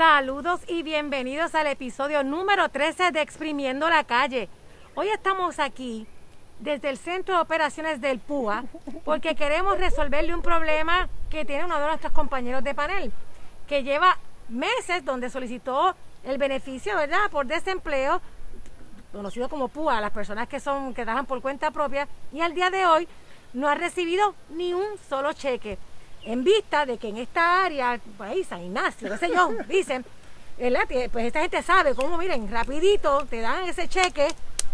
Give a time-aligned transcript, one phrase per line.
[0.00, 4.48] Saludos y bienvenidos al episodio número 13 de Exprimiendo la Calle.
[4.94, 6.06] Hoy estamos aquí
[6.58, 8.64] desde el Centro de Operaciones del PUA
[9.04, 13.12] porque queremos resolverle un problema que tiene uno de nuestros compañeros de panel,
[13.68, 14.16] que lleva
[14.48, 15.94] meses donde solicitó
[16.24, 18.22] el beneficio, ¿verdad?, por desempleo,
[19.12, 22.70] conocido como PUA, las personas que son que trabajan por cuenta propia, y al día
[22.70, 23.06] de hoy
[23.52, 25.76] no ha recibido ni un solo cheque.
[26.24, 30.04] En vista de que en esta área, por ahí San Ignacio, qué sé yo, dicen,
[31.12, 34.28] pues esta gente sabe cómo, miren, rapidito te dan ese cheque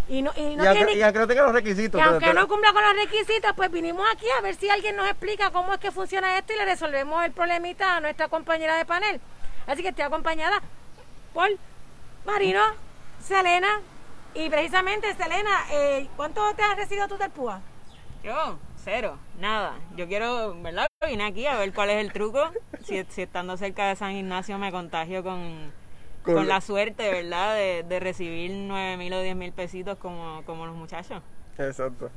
[0.08, 1.98] y no, y no y tiene- y aunque no tenga los requisitos.
[2.00, 4.68] y pero- aunque pero- no cumpla con los requisitos, pues vinimos aquí a ver si
[4.68, 8.28] alguien nos explica cómo es que funciona esto y le resolvemos el problemita a nuestra
[8.28, 9.20] compañera de panel.
[9.66, 10.60] Así que estoy acompañada
[11.32, 11.48] por
[12.24, 12.62] Marino,
[13.22, 13.80] Selena
[14.34, 17.60] y precisamente Selena, eh, ¿cuánto te has recibido tú del PUA?
[18.22, 19.74] Yo, cero, nada.
[19.96, 20.86] Yo quiero, ¿verdad?
[21.06, 22.50] Vine aquí a ver cuál es el truco.
[22.84, 25.72] Si, si estando cerca de San Ignacio me contagio con,
[26.22, 27.54] Con- con la suerte, ¿verdad?
[27.54, 31.22] De, de recibir nueve mil o diez mil pesitos como, como los muchachos.
[31.58, 32.10] Exacto.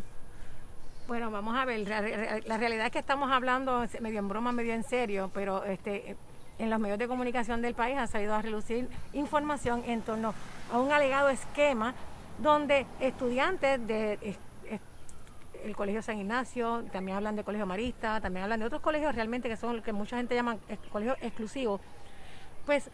[1.08, 4.52] Bueno, vamos a ver, la, re- la realidad es que estamos hablando medio en broma,
[4.52, 6.16] medio en serio, pero este
[6.60, 10.34] en los medios de comunicación del país ha salido a relucir información en torno
[10.72, 11.94] a un alegado esquema
[12.38, 14.20] donde estudiantes de
[15.64, 19.50] el Colegio San Ignacio, también hablan de Colegio Marista, también hablan de otros colegios realmente
[19.50, 20.58] que son lo que mucha gente llama
[20.92, 21.82] colegios exclusivos,
[22.66, 22.90] pues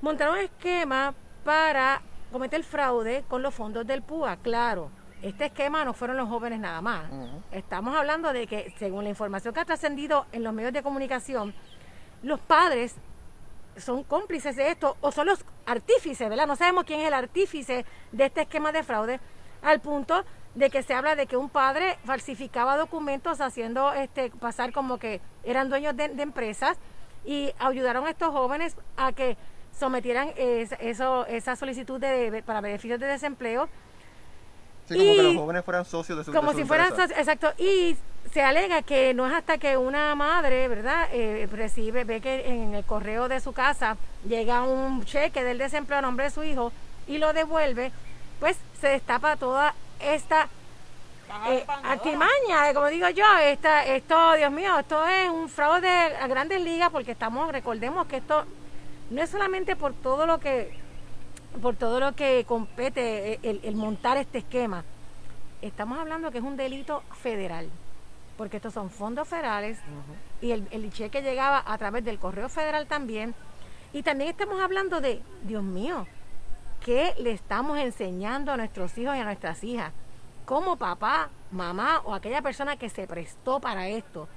[0.00, 4.36] montaron un esquema para cometer fraude con los fondos del PUA.
[4.38, 4.90] Claro,
[5.22, 7.10] este esquema no fueron los jóvenes nada más.
[7.50, 11.54] Estamos hablando de que, según la información que ha trascendido en los medios de comunicación,
[12.22, 12.96] los padres
[13.76, 16.46] son cómplices de esto o son los artífices, ¿verdad?
[16.46, 19.20] No sabemos quién es el artífice de este esquema de fraude,
[19.62, 24.72] al punto de que se habla de que un padre falsificaba documentos haciendo este pasar
[24.72, 26.76] como que eran dueños de, de empresas
[27.24, 29.36] y ayudaron a estos jóvenes a que
[29.78, 33.68] sometieran es- eso, esa solicitud de, para beneficios de desempleo.
[34.88, 36.88] Sí, como que Y- los jóvenes fueran socios de su como de su si fueran
[36.88, 37.14] empresa.
[37.14, 37.52] soci- exacto.
[37.62, 37.96] Y
[38.32, 42.74] se alega que no es hasta que una madre verdad Eh, recibe ve que en
[42.74, 43.96] el correo de su casa
[44.28, 46.72] llega un cheque del desempleo a nombre de su hijo
[47.06, 47.92] y lo devuelve
[48.40, 50.48] pues se destapa toda esta
[51.48, 56.26] eh, artimaña, eh, como digo yo, esta, esto, Dios mío, esto es un fraude a
[56.26, 58.44] grandes ligas porque estamos, recordemos que esto
[59.10, 60.76] no es solamente por todo lo que,
[61.62, 64.84] por todo lo que compete eh, el, el montar este esquema.
[65.62, 67.68] Estamos hablando que es un delito federal,
[68.36, 69.78] porque estos son fondos federales
[70.40, 73.34] y el, el cheque llegaba a través del correo federal también.
[73.92, 76.06] Y también estamos hablando de, Dios mío,
[76.84, 79.92] ¿qué le estamos enseñando a nuestros hijos y a nuestras hijas?
[80.44, 84.28] Como papá, mamá o aquella persona que se prestó para esto,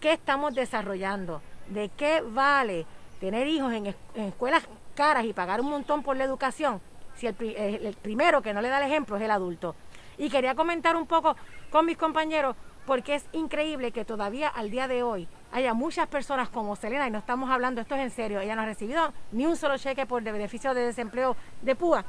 [0.00, 1.40] ¿qué estamos desarrollando?
[1.68, 2.86] ¿De qué vale
[3.20, 6.80] tener hijos en, es- en escuelas caras y pagar un montón por la educación
[7.16, 9.74] si el, eh, el primero que no le da el ejemplo es el adulto?
[10.18, 11.36] Y quería comentar un poco
[11.70, 16.50] con mis compañeros porque es increíble que todavía al día de hoy haya muchas personas
[16.50, 19.46] como Selena, y no estamos hablando, esto es en serio, ella no ha recibido ni
[19.46, 22.04] un solo cheque por beneficio de desempleo de PUA,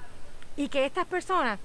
[0.57, 1.57] y que estas personas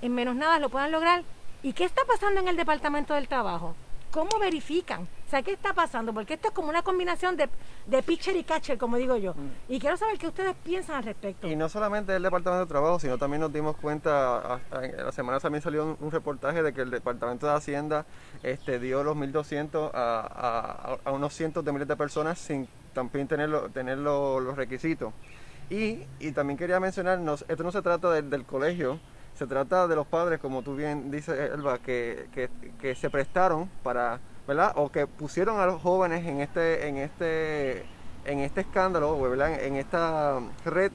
[0.00, 1.22] en menos nada lo puedan lograr.
[1.62, 3.76] ¿Y qué está pasando en el Departamento del Trabajo?
[4.10, 5.06] ¿Cómo verifican?
[5.32, 6.12] Sea, ¿qué está pasando?
[6.12, 7.48] Porque esto es como una combinación de,
[7.86, 9.34] de pitcher y catcher, como digo yo.
[9.66, 11.46] Y quiero saber qué ustedes piensan al respecto.
[11.48, 15.40] Y no solamente el Departamento de Trabajo, sino también nos dimos cuenta, en la semana
[15.40, 18.04] también salió un, un reportaje de que el Departamento de Hacienda
[18.42, 23.26] este, dio los 1.200 a, a, a unos cientos de miles de personas sin también
[23.26, 25.14] tener, lo- tener lo- los requisitos.
[25.70, 27.18] Y, y también quería mencionar,
[27.48, 29.00] esto no se trata del- del colegio,
[29.32, 33.70] se trata de los padres, como tú bien dices, Elba, que, que, que se prestaron
[33.82, 34.72] para, ¿verdad?
[34.76, 37.84] O que pusieron a los jóvenes en este, en este,
[38.24, 39.62] en este escándalo, ¿verdad?
[39.62, 40.90] En esta red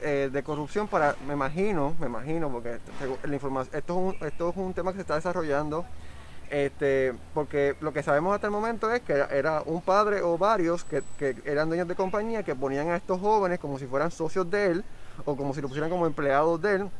[0.00, 2.78] eh, de corrupción para, me imagino, me imagino, porque
[3.24, 5.84] la información, esto es un, esto es un tema que se está desarrollando,
[6.50, 10.36] este, porque lo que sabemos hasta el momento es que era, era un padre o
[10.38, 14.10] varios que, que eran dueños de compañía que ponían a estos jóvenes como si fueran
[14.10, 14.84] socios de él
[15.24, 16.90] o como si lo pusieran como empleados de él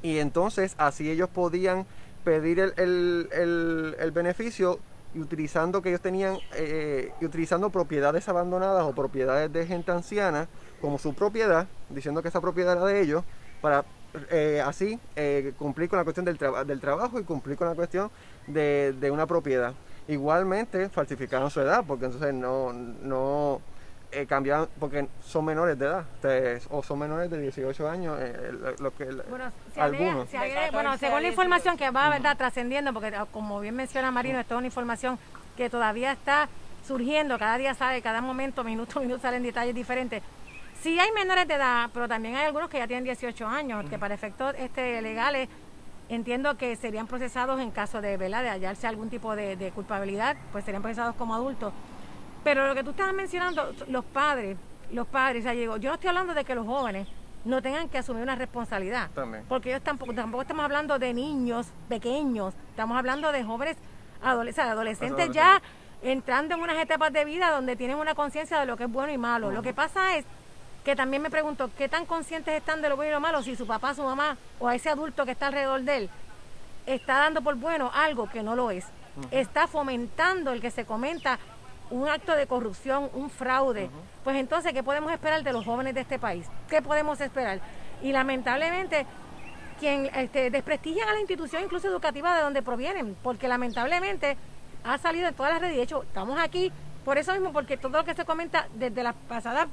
[0.00, 1.86] y entonces así ellos podían
[2.24, 4.80] pedir el, el- el- el beneficio
[5.14, 10.48] y utilizando que ellos tenían eh, y utilizando propiedades abandonadas o propiedades de gente anciana
[10.80, 13.22] como su propiedad diciendo que esa propiedad era de ellos
[13.60, 13.84] para
[14.30, 17.74] eh, así eh, cumplir con la cuestión del, traba- del trabajo y cumplir con la
[17.74, 18.10] cuestión
[18.46, 19.74] de, de una propiedad.
[20.08, 23.60] Igualmente falsificaron su edad porque entonces no no
[24.12, 26.04] eh, cambiaban porque son menores de edad
[26.70, 30.36] o son menores de 18 años eh, lo, lo que Bueno, se alega- algunos se
[30.38, 34.38] bueno, 14 según la información que va verdad trascendiendo, porque ah, como bien menciona Marino,
[34.38, 35.18] esto es una información
[35.56, 36.48] que todavía está
[36.86, 40.22] surgiendo, cada día sale, cada momento, minuto a minuto salen detalles diferentes.
[40.80, 43.98] Sí hay menores de edad, pero también hay algunos que ya tienen 18 años, que
[43.98, 45.48] para efectos este, legales
[46.08, 48.42] entiendo que serían procesados en caso de, ¿verdad?
[48.42, 51.72] de hallarse algún tipo de, de culpabilidad, pues serían procesados como adultos.
[52.44, 54.56] Pero lo que tú estabas mencionando, los padres,
[54.90, 55.76] los padres, ya llegó.
[55.76, 57.08] Yo no estoy hablando de que los jóvenes
[57.44, 59.10] no tengan que asumir una responsabilidad.
[59.14, 59.44] También.
[59.48, 63.76] Porque ellos tampoco, tampoco estamos hablando de niños pequeños, estamos hablando de jóvenes
[64.22, 65.60] adolescentes, adolescentes ya
[66.02, 69.12] entrando en unas etapas de vida donde tienen una conciencia de lo que es bueno
[69.12, 69.50] y malo.
[69.50, 70.24] Lo que pasa es
[70.84, 73.54] que también me pregunto, ¿qué tan conscientes están de lo bueno y lo malo si
[73.54, 76.10] su papá, su mamá o a ese adulto que está alrededor de él
[76.86, 78.84] está dando por bueno algo que no lo es?
[79.30, 81.38] Está fomentando el que se comenta
[81.92, 83.90] un acto de corrupción, un fraude.
[84.24, 86.46] Pues entonces, ¿qué podemos esperar de los jóvenes de este país?
[86.68, 87.60] ¿Qué podemos esperar?
[88.02, 89.06] Y lamentablemente,
[89.78, 94.38] quien este, desprestigian a la institución incluso educativa de donde provienen, porque lamentablemente
[94.84, 95.76] ha salido en todas las redes.
[95.76, 96.72] De hecho, estamos aquí
[97.04, 99.68] por eso mismo, porque todo lo que se comenta desde las pasadas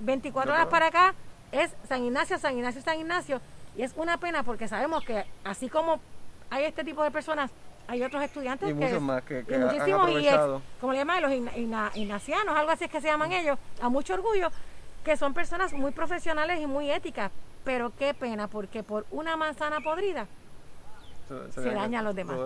[0.00, 1.14] 24 horas para acá
[1.52, 3.40] es San Ignacio, San Ignacio, San Ignacio.
[3.76, 6.00] Y es una pena porque sabemos que así como
[6.48, 7.50] hay este tipo de personas,
[7.90, 10.62] hay otros estudiantes Y que, muchos más que- que y han muchísimos, y ex- aprovechado.
[10.80, 13.88] como le llaman los igna- igna- ignacianos, algo así es que se llaman ellos, a
[13.88, 14.48] mucho orgullo,
[15.04, 17.32] que son personas muy profesionales y muy éticas.
[17.64, 20.26] Pero qué pena, porque por una manzana podrida
[21.54, 22.36] se daña a los demás.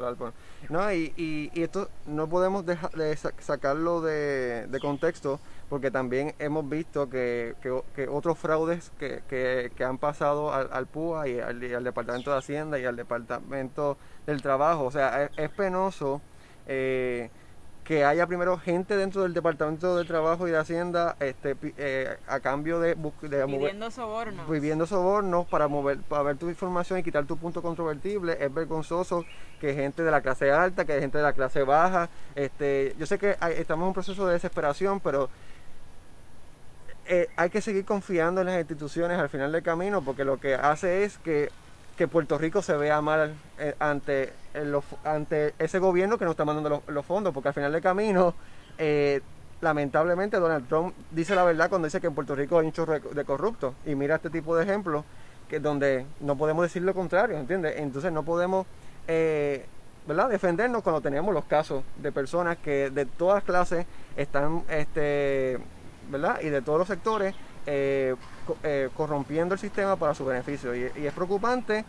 [0.69, 5.91] No, y, y, y esto no podemos dejar de sa- sacarlo de, de contexto porque
[5.91, 7.55] también hemos visto que,
[7.95, 11.83] que, otros fraudes que, que, que han pasado al, al PUA y al, y al
[11.83, 13.97] Departamento de Hacienda y al Departamento
[14.27, 14.85] del Trabajo.
[14.85, 16.21] O sea, es, es penoso
[16.67, 17.31] eh,
[17.85, 22.41] que haya primero gente dentro del Departamento de Trabajo y de Hacienda este, eh, a
[22.41, 22.97] cambio de, de
[23.45, 24.49] mover- Pidiendo sobornos.
[24.49, 29.27] viviendo sobornos para mover para ver tu información y quitar tu punto controvertible es vergonzoso
[29.61, 33.19] que gente de la clase alta que gente de la clase baja este yo sé
[33.19, 35.29] que hay- estamos en un proceso de desesperación pero
[37.07, 40.55] eh, hay que seguir confiando en las instituciones al final del camino porque lo que
[40.55, 41.51] hace es que
[41.97, 46.45] que Puerto Rico se vea mal eh, ante los- ante ese gobierno que nos está
[46.45, 48.35] mandando los, fondos porque al final del camino
[48.79, 49.21] eh,
[49.61, 53.25] lamentablemente Donald Trump dice la verdad cuando dice que en Puerto Rico hay chorro de,
[53.25, 55.05] corruptos y mira este tipo de ejemplos
[55.49, 57.75] que donde no podemos decir lo contrario, ¿entiendes?
[57.77, 58.67] Entonces no podemos
[59.07, 59.67] eh,
[60.07, 60.31] ¿verdad?
[60.31, 63.87] defendernos cuando tenemos los casos de personas que de todas clases
[64.17, 65.59] están este
[66.11, 66.41] ¿verdad?
[66.43, 67.35] y de todos los sectores
[68.45, 71.85] eh, co- eh, corrompiendo el sistema para su beneficio y, y es preocupante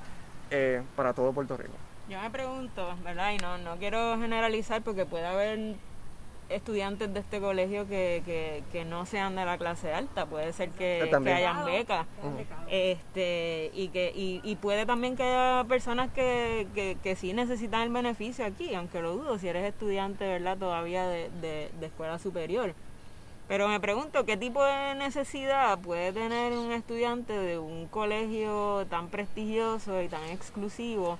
[0.52, 1.74] eh, para todo Puerto Rico.
[2.10, 3.32] Yo me pregunto, ¿verdad?
[3.34, 5.76] Y no, no quiero generalizar porque puede haber
[6.48, 10.70] estudiantes de este colegio que, que, que no sean de la clase alta, puede ser
[10.70, 12.06] que, Que que hayan becas.
[12.70, 17.82] Este, y que y, y puede también que haya personas que, que, que sí necesitan
[17.82, 20.56] el beneficio aquí, aunque lo dudo si eres estudiante, ¿verdad?
[20.58, 22.76] Todavía de, de, de escuela superior.
[23.48, 29.10] Pero me pregunto, ¿qué tipo de necesidad puede tener un estudiante de un colegio tan
[29.10, 31.20] prestigioso y tan exclusivo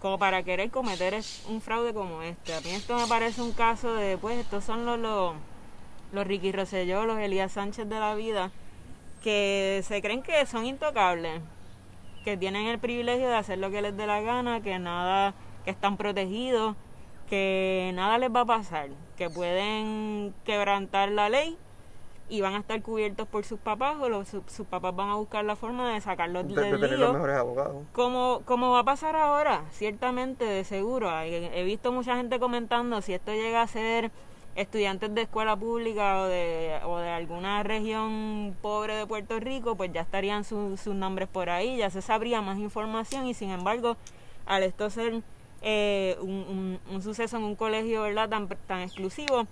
[0.00, 2.54] como para querer cometer un fraude como este?
[2.54, 5.34] A mí esto me parece un caso de, pues, estos son los, los,
[6.12, 8.50] los Ricky Rosselló, los Elías Sánchez de la vida,
[9.22, 11.42] que se creen que son intocables,
[12.24, 15.34] que tienen el privilegio de hacer lo que les dé la gana, que nada,
[15.66, 16.74] que están protegidos,
[17.30, 21.56] que nada les va a pasar, que pueden quebrantar la ley
[22.28, 25.14] y van a estar cubiertos por sus papás o los, su- sus papás van a
[25.16, 27.06] buscar la forma de sacarlos De, de del tener lío.
[27.06, 27.84] los mejores abogados.
[27.92, 31.10] Como, como va a pasar ahora, ciertamente, de seguro.
[31.22, 34.10] He visto mucha gente comentando si esto llega a ser
[34.56, 39.92] estudiantes de escuela pública o de, o de alguna región pobre de Puerto Rico, pues
[39.92, 43.96] ya estarían su- sus nombres por ahí, ya se sabría más información y sin embargo,
[44.46, 45.22] al esto ser
[45.62, 49.46] eh, un, un- suceso en un colegio verdad tan, tan exclusivo,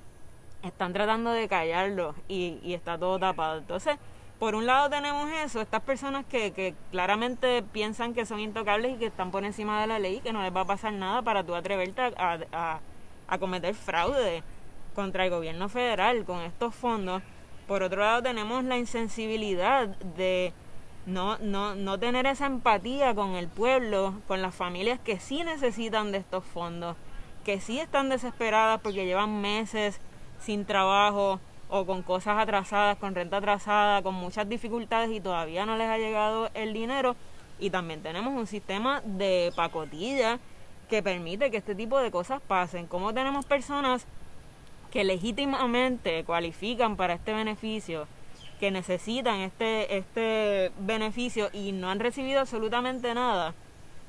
[0.63, 3.59] están tratando de callarlo y, está todo tapado.
[3.59, 3.97] Entonces,
[4.39, 9.07] por un lado tenemos eso, estas personas que, claramente piensan que son intocables y que
[9.07, 11.45] están por encima de la ley y que no les va a pasar nada para
[11.45, 12.81] tú atreverte a-
[13.29, 14.43] a cometer fraude
[14.95, 17.23] contra el gobierno federal con estos fondos.
[17.67, 20.53] Por otro lado tenemos la insensibilidad de
[21.07, 26.13] no, no, no tener esa empatía con el pueblo, con las familias que sí necesitan
[26.13, 26.97] de estos fondos,
[27.45, 30.01] que sí están desesperadas porque llevan meses
[30.39, 31.41] sin trabajo
[31.71, 35.99] o con cosas atrasadas, con renta atrasada, con muchas dificultades y todavía no les ha
[35.99, 37.17] llegado el dinero.
[37.59, 40.39] Y también tenemos un sistema de pacotilla
[40.89, 42.87] que permite que este tipo de cosas pasen.
[42.87, 44.07] Como tenemos personas
[44.91, 48.07] que legítimamente cualifican para este beneficio,
[48.59, 53.55] que necesitan este, este beneficio y no han recibido absolutamente nada.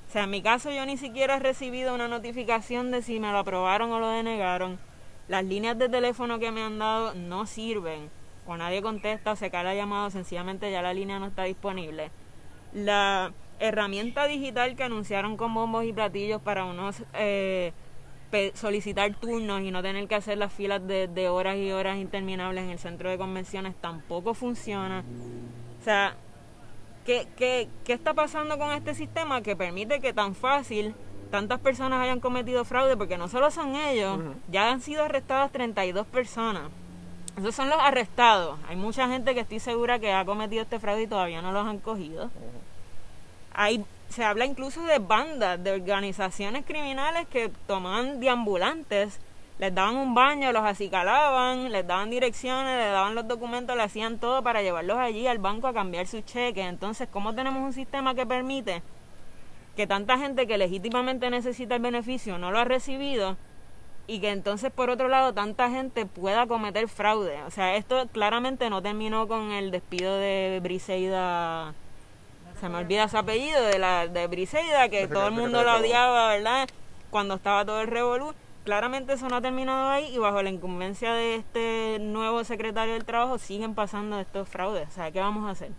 [0.10, 3.32] O sea, en mi caso yo ni siquiera he recibido una notificación de si me
[3.32, 4.80] lo aprobaron o lo denegaron.
[5.28, 8.10] Las líneas de teléfono que me han dado no sirven.
[8.48, 12.10] o nadie contesta o se cae la llamada, sencillamente ya la línea no está disponible.
[12.74, 17.74] La herramienta digital que anunciaron con bombos y platillos para unos eh,
[18.54, 22.72] solicitar turnos y no tener que hacer las filas de, horas y horas interminables en
[22.72, 25.04] el centro de convenciones tampoco funciona.
[25.80, 26.16] O sea,
[27.06, 30.94] ¿qué, qué, qué está pasando con este sistema que permite que tan fácil
[31.32, 32.98] tantas personas hayan cometido fraude?
[32.98, 34.20] Porque no solo son ellos,
[34.50, 36.64] ya han sido arrestadas 32 personas.
[37.38, 38.60] Esos son los arrestados.
[38.68, 41.66] Hay mucha gente que estoy segura que ha cometido este fraude y todavía no los
[41.66, 42.30] han cogido.
[43.54, 49.20] Hay se habla incluso de bandas, de organizaciones criminales que tomaban deambulantes,
[49.60, 54.18] les daban un baño, los acicalaban, les daban direcciones, les daban los documentos, le hacían
[54.18, 56.66] todo para llevarlos allí al banco a cambiar sus cheques.
[56.66, 58.82] Entonces, ¿cómo tenemos un sistema que permite
[59.76, 63.38] que tanta gente que legítimamente necesita el beneficio no lo ha recibido
[64.08, 67.44] y que entonces por otro llado tanta gente pueda cometer fraude?
[67.44, 71.76] O sea, esto claramente no terminó con el despido de Briseida
[72.60, 76.30] se me olvida su apellido, de la de Briseida, que todo el mundo la odiaba,
[76.30, 76.68] ¿verdad?
[77.10, 78.34] Cuando estaba todo el revolú.
[78.66, 83.06] Claramente eso no ha terminado ahí y bajo la incumbencia de este nuevo secretario del
[83.06, 84.90] Trabajo siguen pasando estos fraudes.
[84.90, 85.72] O sea, ¿qué vamos a hacer?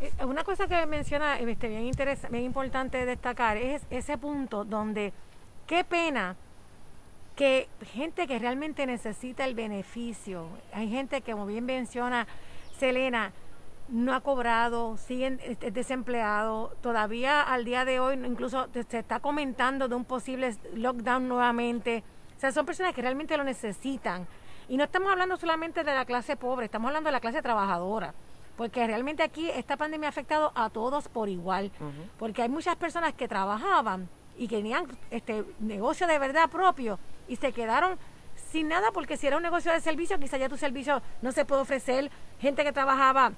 [0.00, 1.90] Eh, una cosa que menciona este, bien,
[2.30, 5.12] bien importante destacar es ese punto donde
[5.66, 6.36] qué pena
[7.36, 12.26] que gente que realmente necesita el beneficio, hay gente que como bien menciona
[12.78, 13.32] Selena,
[13.88, 16.78] no ha cobrado, siguen este, desempleados.
[16.80, 22.04] Todavía al día de hoy incluso se está comentando de un posible lockdown nuevamente.
[22.36, 24.26] O sea, son personas que realmente lo necesitan.
[24.68, 28.14] Y no estamos hablando solamente de la clase pobre, estamos hablando de la clase trabajadora.
[28.56, 31.70] Porque realmente aquí esta pandemia ha afectado a todos por igual.
[32.18, 37.36] Porque hay muchas personas que trabajaban y que tenían este negocio de verdad propio y
[37.36, 37.98] se quedaron
[38.50, 41.44] sin nada porque si era un negocio de servicio, quizá ya tu servicio no se
[41.44, 42.10] puede ofrecer.
[42.40, 43.32] Gente que trabajaba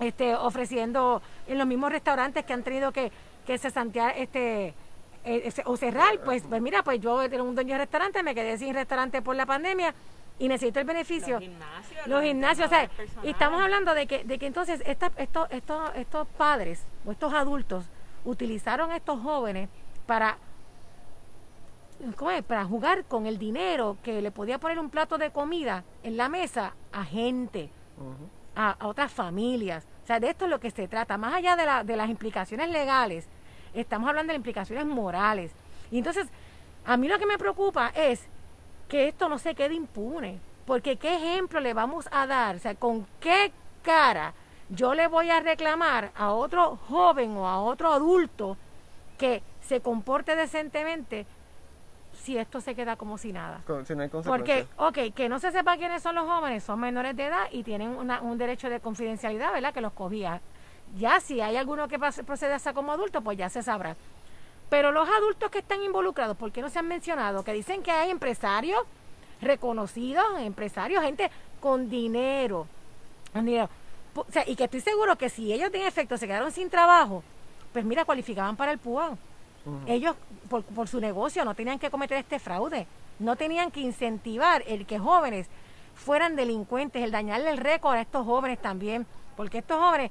[0.00, 3.12] este, ofreciendo en los mismos restaurantes que han tenido que,
[3.46, 4.74] que cesantear este,
[5.24, 8.58] eh, o cerrar, pues, pues mira, pues yo era un dueño de restaurante, me quedé
[8.58, 9.94] sin restaurante por la pandemia
[10.38, 11.38] y necesito el beneficio.
[12.06, 12.90] Los gimnasios, o sea,
[13.22, 17.84] y estamos hablando de que, de que entonces estos, estos, estos padres o estos adultos
[18.24, 19.68] utilizaron a estos jóvenes
[20.06, 20.38] para
[22.48, 26.28] para jugar con el dinero que le podía poner un plato de comida en la
[26.28, 27.70] mesa a gente,
[28.56, 29.86] a, otras familias.
[30.02, 31.18] O sea, de esto es lo que se trata.
[31.18, 33.26] Más allá de, de las implicaciones legales,
[33.74, 35.52] estamos hablando de implicaciones morales.
[35.90, 36.28] Y entonces,
[36.84, 38.26] a mí lo que me preocupa es
[38.88, 40.40] que esto no se quede impune.
[40.66, 44.32] Porque qué ejemplo le vamos a dar, o sea, con qué cara
[44.68, 48.56] yo le voy a reclamar a otro joven o a otro adulto
[49.18, 51.26] que se comporte decentemente
[52.22, 53.60] si esto se queda como si nada.
[53.84, 57.16] si no hay Porque, ok, que no se sepa quiénes son los jóvenes, son menores
[57.16, 59.74] de edad y tienen un derecho de confidencialidad, ¿verdad?
[59.74, 60.40] Que los cogía.
[60.96, 63.96] Ya si hay alguno que procede a como adulto, pues ya se sabrá.
[64.68, 67.44] Pero los adultos que están involucrados, ¿por qué no se han mencionado?
[67.44, 68.82] Que dicen que hay empresarios
[69.40, 72.66] reconocidos, empresarios, gente con dinero.
[73.32, 73.68] Con dinero.
[74.14, 77.22] O sea, y que estoy seguro que si ellos tienen efecto se quedaron sin trabajo,
[77.72, 79.16] pues mira, cualificaban para el PUA.
[79.86, 80.16] Ellos,
[80.48, 82.86] por, su negocio, no tenían que cometer este fraude.
[83.18, 85.48] No tenían que incentivar el que jóvenes
[85.94, 89.06] fueran delincuentes, el dañarle el récord a estos jóvenes también.
[89.36, 90.10] Porque estos jóvenes,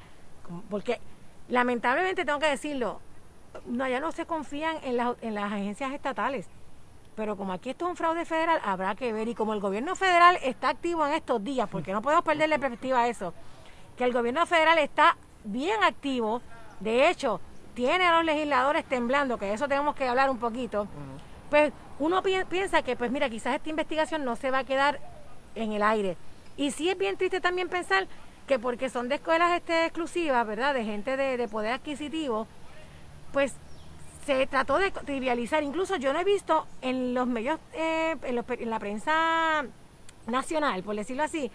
[0.70, 1.00] porque
[1.50, 3.00] lamentablemente tengo que decirlo,
[3.66, 6.48] no, ya no se confían en, en las agencias estatales.
[7.16, 9.28] Pero como aquí esto es un fraude federal, habrá que ver.
[9.28, 13.02] Y como el gobierno federal está activo en estos días, porque no podemos perderle perspectiva
[13.02, 13.34] a eso,
[13.98, 16.42] que el gobierno federal está bien activo.
[16.80, 17.42] De hecho,
[17.74, 20.88] tiene a los legisladores temblando, que de eso tenemos que hablar un poquito,
[21.50, 25.00] pues uno piensa que, pues mira, quizás esta investigación no se va a quedar
[25.56, 26.18] en el aire.
[26.58, 28.08] Y sí es bien triste también pensar
[28.48, 30.74] que porque son de escuelas este, exclusivas, ¿verdad?
[30.74, 32.48] De gente de, poder adquisitivo,
[33.32, 33.54] pues
[34.26, 35.64] se trató de trivializar.
[35.64, 39.66] Incluso yo no he visto en los medios, eh, en, la prensa
[40.28, 41.52] nacional, por decirlo así,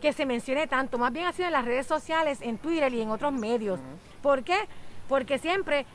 [0.00, 0.98] que se mencione tanto.
[0.98, 3.80] Más bien ha sido en las redes sociales, en Twitter y en otros medios.
[4.22, 4.58] ¿Por qué?
[5.10, 5.86] Porque siempre,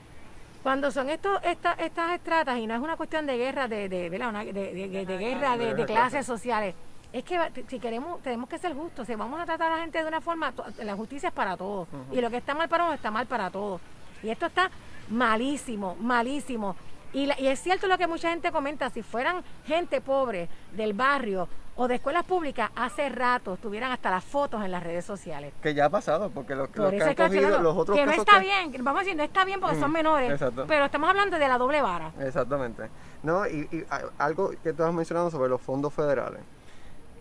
[0.61, 4.09] cuando son estos, estas, estas estratas, y no es una cuestión de guerra, de, de,
[4.09, 6.75] de, guerra de, clases sociales,
[7.13, 9.07] es que si queremos, tenemos que ser justos.
[9.07, 10.53] Si vamos a tratar a la gente de una forma,
[10.83, 11.87] la justicia es para todos.
[12.11, 13.79] Y lo que está mal para uno está mal para todos.
[14.21, 14.69] Y esto está
[15.09, 16.75] malísimo, malísimo.
[17.13, 21.47] Y, y, es cierto lo que mucha gente comenta, si fueran gente pobre del barrio
[21.77, 25.53] o de escuelas públicas, hace rato tuvieran hasta las fotos en las redes sociales.
[25.61, 28.71] Que ya ha pasado, porque los, que han cogido, los otros Que no está bien,
[28.79, 31.81] vamos a decir, no está bien porque son menores, pero estamos hablando de la doble
[31.81, 32.11] vara.
[32.19, 32.89] Exactamente.
[33.23, 33.85] No, y,
[34.17, 36.41] algo que tú has mencionado sobre los fondos federales.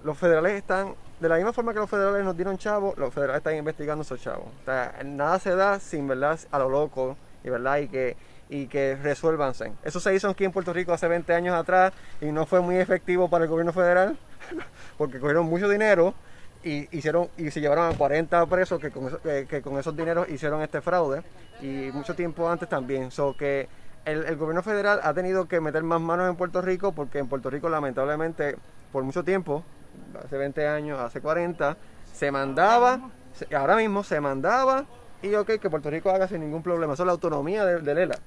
[0.04, 3.38] Los federales están de la misma forma que los federales nos dieron chavos, los federales
[3.38, 4.46] están investigando esos chavos.
[4.62, 6.38] O sea, nada se da sin, ¿verdad?
[6.50, 7.78] A lo loco, y, ¿verdad?
[7.78, 8.16] Y que,
[8.50, 9.72] y que resuélvanse.
[9.82, 12.76] Eso se hizo aquí en Puerto Rico hace 20 años atrás y no fue muy
[12.76, 14.18] efectivo para el gobierno federal
[14.98, 16.14] porque cogieron mucho dinero
[16.62, 20.62] y hicieron y se llevaron a 40 presos que con, que, con esos dineros hicieron
[20.62, 21.22] este fraude
[21.60, 23.10] y mucho tiempo antes también.
[23.10, 23.68] So que
[24.04, 27.50] el, gobierno federal ha tenido que meter más manos en Puerto Rico porque en Puerto
[27.50, 28.56] Rico lamentablemente
[28.92, 29.64] por mucho tiempo,
[30.24, 31.76] hace 20 años, hace 40,
[32.12, 33.10] se mandaba,
[33.56, 34.84] ahora mismo se mandaba
[35.20, 36.94] y ok, que Puerto Rico haga sin ningún problema.
[36.94, 38.18] Eso es la autonomía de, de Lela.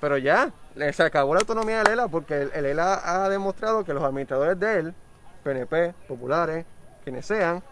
[0.00, 0.52] Pero ya,
[0.92, 4.78] se acabó la autonomía de Lela porque el ELA ha demostrado que los administradores de
[4.78, 4.94] él,
[5.48, 6.66] PNP, populares,
[7.02, 7.62] quienes sean,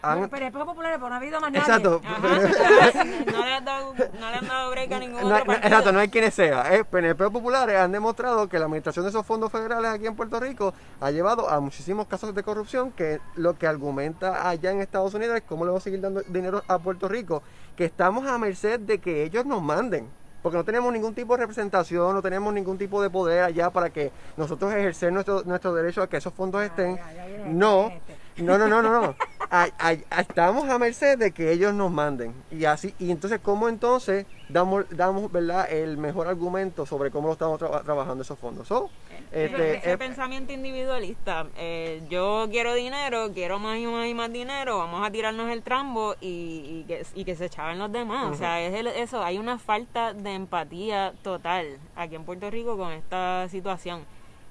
[0.00, 0.30] han...
[0.30, 2.00] PNP populares, pero no ha habido más Exacto.
[2.02, 3.24] nadie.
[3.32, 5.68] no, le han dado, no le han dado break a ningún no, otro partido.
[5.68, 6.74] Exacto, no hay quienes sea.
[6.74, 10.40] Es PNP populares han demostrado que la administración de esos fondos federales aquí en Puerto
[10.40, 15.12] Rico ha llevado a muchísimos casos de corrupción que lo que argumenta allá en Estados
[15.12, 17.42] Unidos es cómo le vamos a seguir dando dinero a Puerto Rico,
[17.76, 20.08] que estamos a merced de que ellos nos manden
[20.46, 23.90] porque no tenemos ningún tipo de representación, no tenemos ningún tipo de poder allá para
[23.90, 27.00] que nosotros ejercer nuestro, nuestro derecho a que esos fondos estén.
[27.46, 27.90] No,
[28.38, 29.16] no, no, no, no, no.
[29.50, 32.34] A, a, estamos a merced de que ellos nos manden.
[32.50, 35.70] Y así, y entonces, ¿cómo entonces damos, damos ¿verdad?
[35.70, 38.66] el mejor argumento sobre cómo lo estamos tra trabajando esos fondos?
[38.66, 38.90] So,
[39.30, 44.32] este, ese eh, pensamiento individualista, eh, yo quiero dinero, quiero más y más y más
[44.32, 48.24] dinero, vamos a tirarnos el trambo y, y, que, y que se echaben los demás.
[48.24, 48.32] Uh -huh.
[48.32, 52.76] O sea, es el, eso, hay una falta de empatía total aquí en Puerto Rico
[52.76, 54.04] con esta situación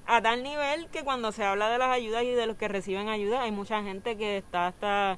[0.08, 3.10] a tal nivel que cuando se habla de las ayudas y de los que reciben
[3.10, 5.18] ayuda, hay mucha gente que está hasta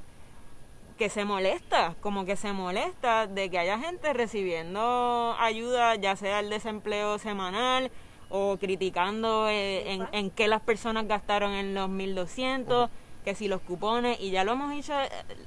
[0.97, 6.39] que se molesta, como que se molesta de que haya gente recibiendo ayuda, ya sea
[6.39, 7.91] el desempleo semanal
[8.29, 12.89] o criticando eh, en, en qué las personas gastaron en los 1200,
[13.23, 14.93] que si los cupones, y ya lo hemos dicho,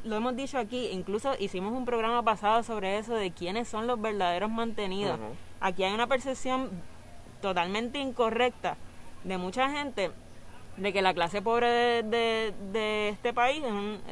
[0.05, 4.01] lo hemos dicho aquí, incluso hicimos un programa pasado sobre eso de quiénes son los
[4.01, 5.19] verdaderos mantenidos.
[5.19, 5.35] Uh -huh.
[5.61, 6.71] Aquí hay una percepción
[7.41, 8.77] totalmente incorrecta
[9.25, 10.11] de mucha gente
[10.77, 13.63] de que la clase pobre de, de, este país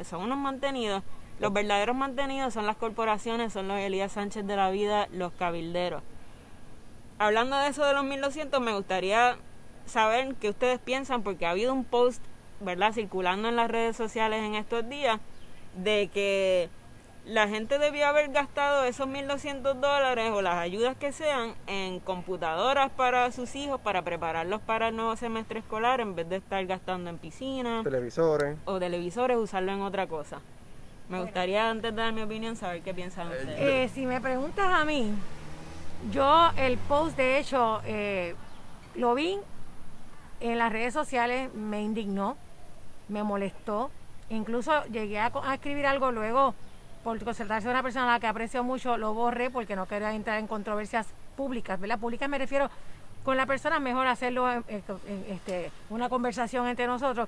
[0.03, 1.03] son unos mantenidos.
[1.39, 6.03] Los verdaderos mantenidos son las corporaciones, son los Elías Sánchez de la vida, los cabilderos.
[7.17, 9.37] Hablando de eso de los 1200, me gustaría
[9.85, 12.21] saber qué ustedes piensan, porque ha habido un post,
[12.59, 15.19] ¿verdad?, circulando en las redes sociales en estos días,
[15.75, 16.69] de que
[17.29, 22.89] la gente debió haber gastado esos 1.200 dólares o las ayudas que sean en computadoras
[22.89, 27.11] para sus hijos para prepararlos para el nuevo semestre escolar en vez de estar gastando
[27.11, 30.41] en piscinas, televisores o televisores, usarlo en otra cosa.
[31.07, 33.59] Me gustaría antes de dar mi opinión saber qué piensan ustedes.
[33.59, 35.13] Eh, si me preguntas a mí,
[36.11, 38.33] yo el post de hecho eh,
[38.95, 39.37] lo vi
[40.39, 42.37] en las redes sociales, me indignó,
[43.07, 43.91] me molestó,
[44.31, 46.55] incluso llegué a, a escribir algo luego
[47.03, 50.13] por concertarse con una persona a la que aprecio mucho, lo borré porque no quería
[50.13, 51.99] entrar en controversias públicas, ¿verdad?
[51.99, 52.69] Públicas me refiero
[53.23, 57.27] con la persona, mejor hacerlo en, en, en este, una conversación entre nosotros.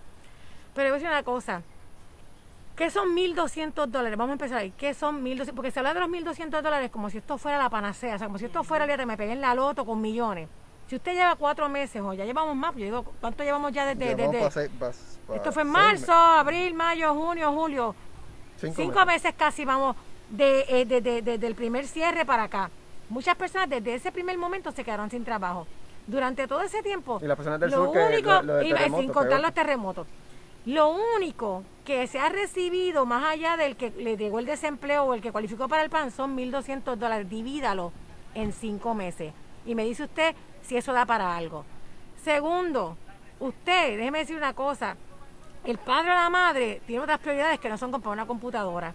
[0.73, 1.61] Pero voy a decir una cosa,
[2.75, 4.17] ¿qué son 1.200 dólares?
[4.17, 5.53] Vamos a empezar ahí, ¿qué son 1.200?
[5.53, 8.27] Porque se habla de los 1.200 dólares como si esto fuera la panacea, o sea,
[8.27, 10.49] como si esto fuera el me pegué en la loto con millones.
[10.87, 14.13] Si usted lleva cuatro meses o ya llevamos más, yo digo, ¿cuánto llevamos ya desde...?
[14.15, 14.69] desde seis,
[15.33, 17.95] esto fue en marzo, abril, mayo, junio, julio
[18.61, 19.23] Cinco, Cinco meses.
[19.23, 19.35] meses.
[19.37, 19.95] casi vamos
[20.29, 22.69] de, eh, de, de, de, del primer cierre para acá.
[23.09, 25.67] Muchas personas desde ese primer momento se quedaron sin trabajo.
[26.07, 28.73] Durante todo ese tiempo, y las personas del lo sur único, que, lo, lo y,
[29.01, 30.07] sin contar los terremotos,
[30.65, 35.13] lo único que se ha recibido más allá del que le llegó el desempleo o
[35.13, 37.29] el que cualificó para el PAN son 1.200 dólares.
[37.29, 37.91] Divídalo
[38.35, 39.33] en cinco meses.
[39.65, 41.65] Y me dice usted si eso da para algo.
[42.23, 42.97] Segundo,
[43.39, 44.95] usted, déjeme decir una cosa,
[45.63, 48.93] el padre o la madre tiene otras prioridades que no son comprar una computadora.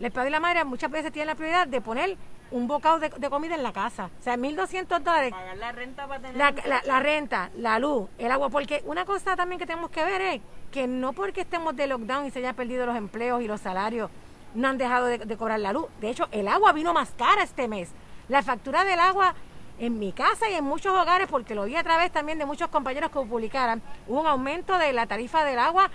[0.00, 2.16] El padre y la madre muchas veces tienen la prioridad de poner
[2.50, 4.10] un bocado de, de comida en la casa.
[4.18, 5.30] O sea, 1.200 dólares.
[5.30, 6.36] Pagar la renta para tener.
[6.36, 8.50] La, la, la, renta, la luz, el agua.
[8.50, 10.40] Porque una cosa también que tenemos que ver es
[10.70, 14.10] que no porque estemos de lockdown y se hayan perdido los empleos y los salarios,
[14.54, 15.86] no han dejado de, de cobrar la luz.
[16.00, 17.90] De hecho, el agua vino más cara este mes.
[18.28, 19.34] La factura del agua
[19.78, 22.68] en mi casa y en muchos hogares, porque lo vi a través también de muchos
[22.68, 25.90] compañeros que publicaran, hubo un aumento de la tarifa del agua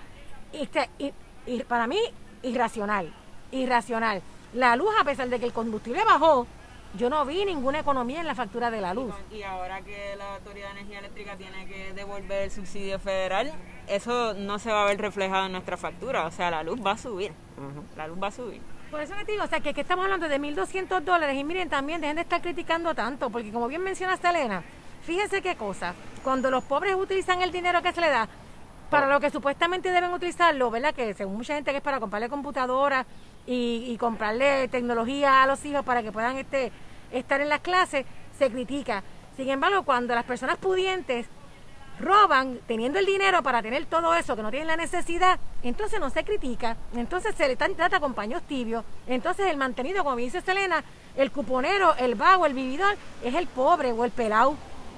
[0.52, 1.13] y, y,
[1.46, 2.00] y, para mí
[2.44, 3.13] irracional,
[3.52, 4.22] irracional.
[4.54, 6.48] La luz, a pesar de que el combustible bajó,
[6.96, 9.13] yo no vi ninguna economía en la factura de la luz.
[9.32, 13.54] Y ahora que la Autoridad de Energía Eléctrica tiene que devolver el subsidio federal,
[13.88, 16.26] eso no se va a ver reflejado en nuestra factura.
[16.26, 17.32] O sea, la luz va a subir.
[17.58, 17.96] Uh -huh.
[17.96, 18.62] La luz va a subir.
[18.91, 21.43] Por eso que te digo, o sea, que, que estamos hablando de 1.200 dólares y
[21.43, 24.63] miren, también dejen de estar criticando tanto, porque como bien mencionaste, Elena,
[25.04, 28.28] fíjense qué cosa, cuando los pobres utilizan el dinero que se les da,
[28.89, 30.95] para lo que supuestamente deben utilizarlo, ¿verdad?
[30.95, 33.06] Que según mucha gente que es para comprarle computadoras
[33.45, 36.71] y, y comprarle tecnología a los hijos para que puedan este,
[37.12, 38.08] estar en las clases,
[38.39, 39.04] se critica.
[39.38, 41.28] Sin embargo, cuando las personas pudientes
[41.99, 46.09] roban teniendo el dinero para tener todo eso que no tienen la necesidad, entonces no
[46.09, 50.83] se critica, entonces se le trata con paños tibios, entonces el mantenido, como dice Selena,
[51.15, 54.55] el cuponero, el vago, el vividor, es el pobre o el pelado,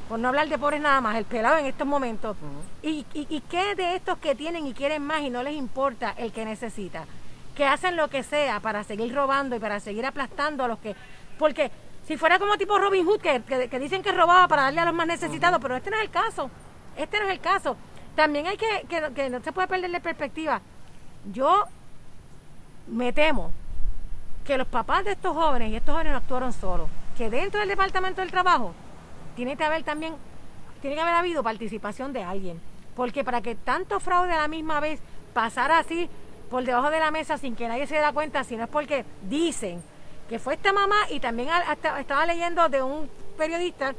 [0.07, 2.35] por no hablar de pobres nada más, el pelado en estos momentos.
[2.83, 6.13] y, y, ¿Y qué de estos que tienen y quieren más y no les importa
[6.17, 7.05] el que necesita?
[7.55, 10.95] Que hacen lo que sea para seguir robando y para seguir aplastando a los que...
[11.39, 11.71] Porque
[12.07, 14.93] si fuera como tipo Robin Hood, que, que, dicen que robaba para darle a los
[14.93, 16.51] más necesitados, pero este no es el caso.
[17.01, 17.75] Este no es el caso.
[18.15, 18.85] También hay que,
[19.15, 20.61] que, no se puede perder de perspectiva.
[21.31, 21.65] Yo
[22.87, 23.51] me temo
[24.45, 27.69] que los papás de estos jóvenes, y estos jóvenes no actuaron solos, que dentro del
[27.69, 28.73] Departamento del Trabajo
[29.35, 30.13] tiene que haber también,
[30.81, 32.61] tiene que haber habido participación de alguien.
[32.95, 34.99] Porque para que tanto fraude a la misma vez
[35.33, 36.09] pasara así
[36.51, 39.05] por debajo de la mesa sin que nadie se dé cuenta, si no es porque
[39.23, 39.81] dicen
[40.29, 41.49] que fue esta mamá y también
[41.99, 43.95] estaba leyendo de un periodista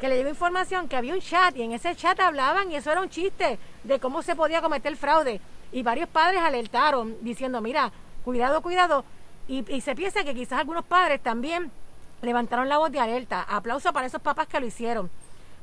[0.00, 2.90] que le llegó información que había un chat y en ese chat hablaban y eso
[2.90, 5.40] era un chiste de cómo se podía cometer fraude.
[5.72, 7.92] Y varios padres alertaron diciendo, mira,
[8.24, 9.04] cuidado, cuidado.
[9.48, 11.70] Y, y se piensa que quizás algunos padres también
[12.22, 13.42] levantaron la voz de alerta.
[13.42, 15.10] Aplauso para esos papás que lo hicieron.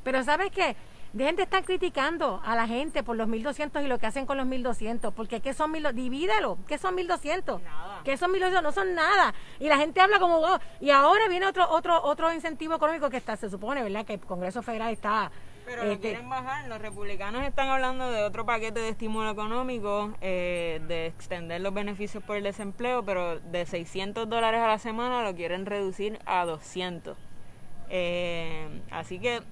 [0.04, 0.76] Pero ¿sabes qué?
[1.16, 4.36] Dejen de estar criticando a la gente por los 1200 y lo que hacen con
[4.36, 5.96] los 1200, porque ¿qué son 1200?
[5.96, 7.62] Divídelo, ¿qué son 1200?
[7.62, 8.02] Nada.
[8.04, 8.62] ¿Qué son 1200?
[8.62, 9.32] No son nada.
[9.58, 13.16] Y la gente habla como, oh, y ahora viene otro otro otro incentivo económico que
[13.16, 14.04] está, se supone, ¿verdad?
[14.04, 15.30] Que el Congreso Federal está...
[15.64, 20.12] Pero lo este, quieren bajar, los republicanos están hablando de otro paquete de estímulo económico,
[20.20, 25.22] eh, de extender los beneficios por el desempleo, pero de 600 dólares a la semana
[25.22, 27.16] lo quieren reducir a 200.
[27.88, 29.42] Eh, así que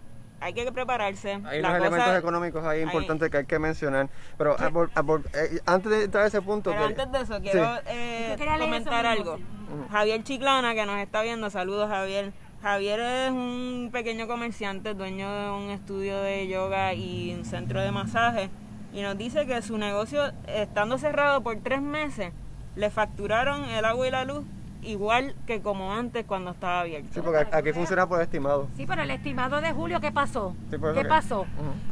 [0.44, 1.40] hay que prepararse.
[1.46, 4.10] Hay unos elementos económicos ahí importantes que hay que mencionar.
[4.36, 6.70] Pero eh, antes de entrar a ese punto...
[6.70, 9.38] Pero antes de eso, quiero eh, comentar algo.
[9.90, 12.32] Javier Chiclana, que nos está viendo, saludos Javier.
[12.62, 17.90] Javier es un pequeño comerciante, dueño de un estudio de yoga y un centro de
[17.90, 18.50] masaje.
[18.92, 22.32] Y nos dice que su negocio, estando cerrado por tres meses,
[22.76, 24.44] le facturaron el agua y la luz
[24.84, 27.08] igual que como antes cuando estaba abierto.
[27.12, 28.68] Sí, porque aquí funciona por estimado.
[28.76, 30.54] Sí, pero el estimado de julio, ¿qué pasó?
[30.70, 31.46] ¿Qué pasó?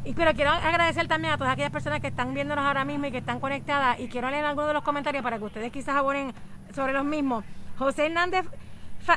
[0.04, 3.10] Y pero quiero agradecer también a todas aquellas personas que están viéndonos ahora mismo y
[3.10, 6.32] que están conectadas y quiero leer algunos de los comentarios para que ustedes quizás abonen
[6.74, 7.44] sobre los mismos.
[7.78, 8.46] José Hernández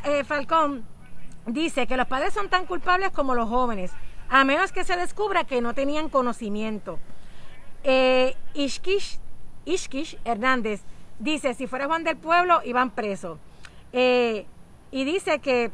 [0.06, 0.86] eh, Falcón
[1.46, 3.92] dice que los padres son tan culpables como los jóvenes,
[4.30, 7.00] a menos que se descubra que no tenían conocimiento.
[7.84, 9.20] Eh, Ishkish,
[9.66, 10.82] Ishkish Hernández
[11.20, 13.38] dice, si fuera Juan del Pueblo, iban presos.
[13.98, 14.46] Eh,
[14.92, 15.72] y dice que,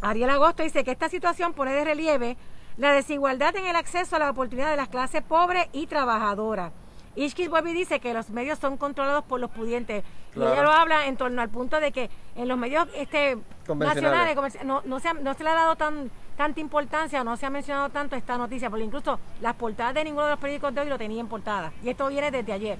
[0.00, 2.38] Ariel Agosto dice que esta situación pone de relieve
[2.78, 6.72] la desigualdad en el acceso a la oportunidad de las clases pobres y trabajadoras.
[7.16, 10.02] Ishkis Bobby dice que los medios son controlados por los pudientes.
[10.34, 14.36] Y ella lo habla en torno al punto de que en los medios este, nacionales
[14.64, 17.50] no, no, se no se le ha dado tan tanta importancia o no se ha
[17.50, 20.88] mencionado tanto esta noticia, porque incluso las portadas de ninguno de los periódicos de hoy
[20.88, 21.72] lo tenían portada.
[21.82, 22.78] Y esto viene desde ayer.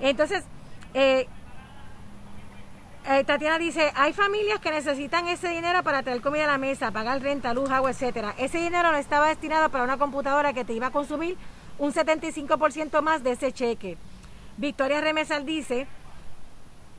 [0.00, 0.44] entonces,
[0.94, 1.28] eh,
[3.10, 6.90] eh, Tatiana dice, hay familias que necesitan ese dinero para traer comida a la mesa,
[6.90, 8.34] pagar renta, luz, agua, etcétera.
[8.36, 11.38] Ese dinero no estaba destinado para una computadora que te iba a consumir
[11.78, 13.96] un 75% más de ese cheque.
[14.58, 15.86] Victoria Remesal dice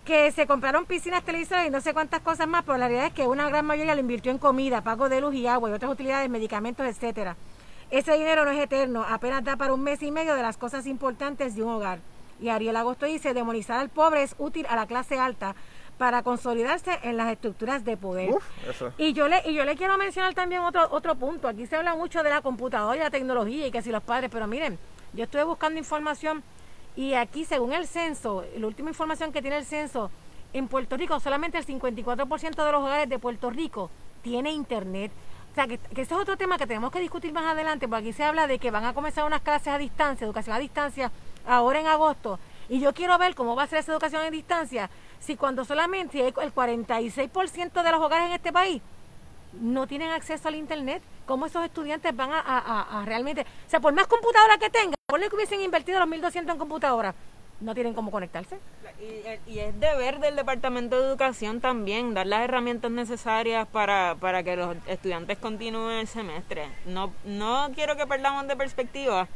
[0.03, 3.13] que se compraron piscinas, televisores y no sé cuántas cosas más, pero la realidad es
[3.13, 5.91] que una gran mayoría lo invirtió en comida, pago de luz y agua y otras
[5.91, 7.35] utilidades, medicamentos, etcétera.
[7.91, 10.87] Ese dinero no es eterno, apenas da para un mes y medio de las cosas
[10.87, 11.99] importantes de un hogar.
[12.41, 15.55] Y Ariel Agosto dice, demonizar al pobre es útil a la clase alta,
[15.99, 18.33] para consolidarse en las estructuras de poder.
[18.97, 21.49] Y yo le y yo le quiero mencionar también otro otro punto.
[21.49, 24.31] Aquí se habla mucho de la computadora y la tecnología y que si los padres,
[24.31, 24.79] pero miren,
[25.11, 26.41] yo estuve buscando información
[26.95, 30.09] y aquí según el censo, la última información que tiene el censo,
[30.53, 33.91] en Puerto Rico solamente el 54% de los hogares de Puerto Rico
[34.23, 35.11] tiene internet.
[35.51, 38.03] O sea, que, que ese es otro tema que tenemos que discutir más adelante, porque
[38.07, 41.11] aquí se habla de que van a comenzar unas clases a distancia, educación a distancia,
[41.45, 42.39] ahora en agosto.
[42.69, 46.25] Y yo quiero ver cómo va a ser esa educación a distancia si cuando solamente
[46.25, 48.81] el 46% de los hogares en este país
[49.53, 54.07] no tienen acceso al internet, ¿cómo esos estudiantes van a, realmente, o sea, por más
[54.07, 57.15] computadoras que tengan, por que hubiesen invertido los 1.200 en computadoras,
[57.61, 58.57] no tienen cómo conectarse.
[59.01, 64.43] Y, y, es deber del Departamento de Educación también dar las herramientas necesarias para, para
[64.43, 66.69] que los estudiantes continúen el semestre.
[66.85, 69.27] No, no quiero que perdamos de perspectiva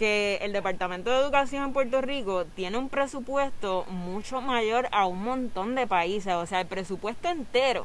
[0.00, 5.22] que el Departamento de Educación en Puerto Rico tiene un presupuesto mucho mayor a un
[5.22, 7.84] montón de países, o sea, el presupuesto entero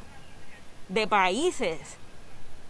[0.88, 1.98] de países,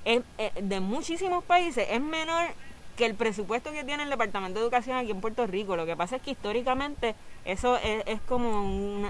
[0.04, 2.48] de muchísimos países, es menor
[2.96, 5.76] que el presupuesto que tiene el Departamento de Educación aquí en Puerto Rico.
[5.76, 8.48] Lo que pasa es que históricamente eso es, como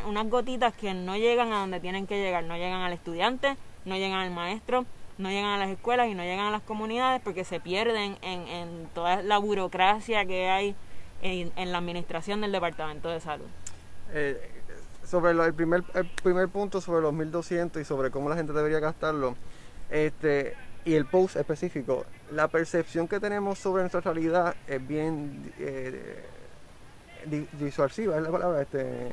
[0.07, 3.97] unas gotitas que no llegan a donde tienen que llegar, no llegan al estudiante, no
[3.97, 4.85] llegan al maestro,
[5.19, 8.49] no llegan a las escuelas y no llegan a las comunidades porque se pierden en,
[8.49, 10.77] en toda la burocracia que hay
[11.23, 13.47] en, en la administración del Departamento de Salud.
[14.13, 14.51] Eh,
[15.05, 18.81] sobre el, primer, el primer punto sobre los 1200 y sobre cómo la gente debería
[18.81, 19.37] gastarlo,
[19.91, 26.25] este, y el post específico, la percepción que tenemos sobre nuestra realidad es bien eh,
[27.53, 29.13] disuasiva, es la palabra, este,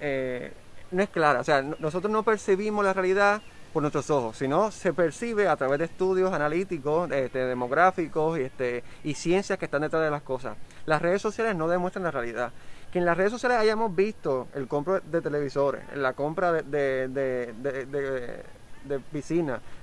[0.00, 0.52] eh,
[0.90, 1.40] no es clara.
[1.40, 5.78] O sea, nosotros no percibimos la realidad por nuestros ojos, sino se percibe a través
[5.78, 10.56] de estudios analíticos, este, demográficos y, este, y ciencias que están detrás de las cosas.
[10.86, 12.52] Las redes sociales no demuestran la realidad
[12.92, 18.44] que en las redes sociales hayamos visto el compra de televisores, la compra de, de,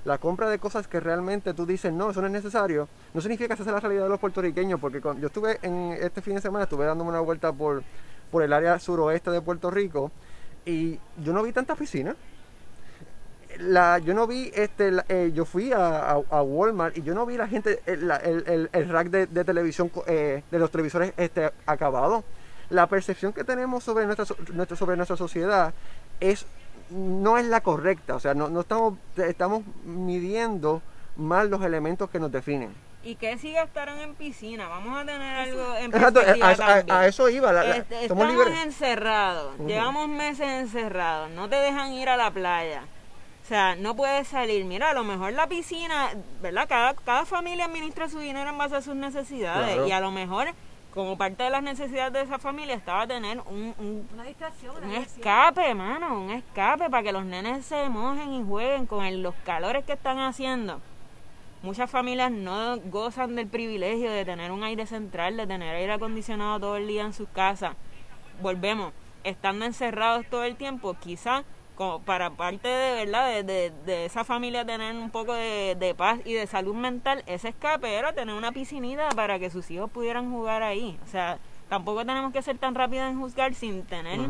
[0.04, 3.48] la compra de cosas que realmente tú dices, no, eso no es necesario, no significa
[3.48, 6.40] que esa sea la realidad de los puertorriqueños, porque yo estuve en este fin de
[6.40, 7.82] semana, estuve dándome una vuelta por,
[8.30, 10.12] por el área suroeste de Puerto Rico
[10.64, 12.14] y yo no vi tantas piscinas.
[13.58, 17.36] La, yo no vi, este, eh, yo fui a, a, Walmart y yo no vi
[17.36, 22.24] la gente, el, el, el, rack de, televisión, eh, de los televisores este, acabados
[22.70, 25.74] la percepción que tenemos sobre nuestra, sobre nuestra sociedad
[26.20, 26.46] es,
[26.90, 28.14] no es la correcta.
[28.14, 30.80] O sea, no, no estamos, estamos midiendo
[31.16, 32.72] mal los elementos que nos definen.
[33.02, 34.68] ¿Y qué si gastaron en piscina?
[34.68, 37.64] Vamos a tener algo en a, a, eso iba.
[37.64, 42.82] Este, estamos encerrados, llevamos meses encerrados, no te dejan ir a la playa.
[43.50, 44.64] O sea, no puedes salir.
[44.64, 46.10] Mira, a lo mejor la piscina,
[46.40, 46.68] ¿verdad?
[46.68, 49.88] Cada, cada familia administra su dinero en base a sus necesidades.
[49.88, 50.54] Y a lo mejor
[50.94, 54.92] como parte de las necesidades de esa familia estaba tener un, un, una distracción, un
[54.92, 59.84] escape, hermano, un escape para que los nenes se mojen y jueguen con los calores
[59.84, 60.80] que están haciendo.
[61.62, 66.60] Muchas familias no gozan del privilegio de tener un aire central, de tener aire acondicionado
[66.60, 67.74] todo el día en sus casas.
[68.40, 68.92] Volvemos,
[69.24, 71.42] estando encerrados todo el tiempo, quizás
[72.04, 76.46] para parte de verdad de, de, esa familia tener un poco de, paz y de
[76.46, 80.98] salud mental, ese escape era tener una piscinita para que sus hijos pudieran jugar ahí.
[81.04, 81.38] O sea,
[81.68, 84.20] tampoco tenemos que ser tan rápidos en juzgar sin tener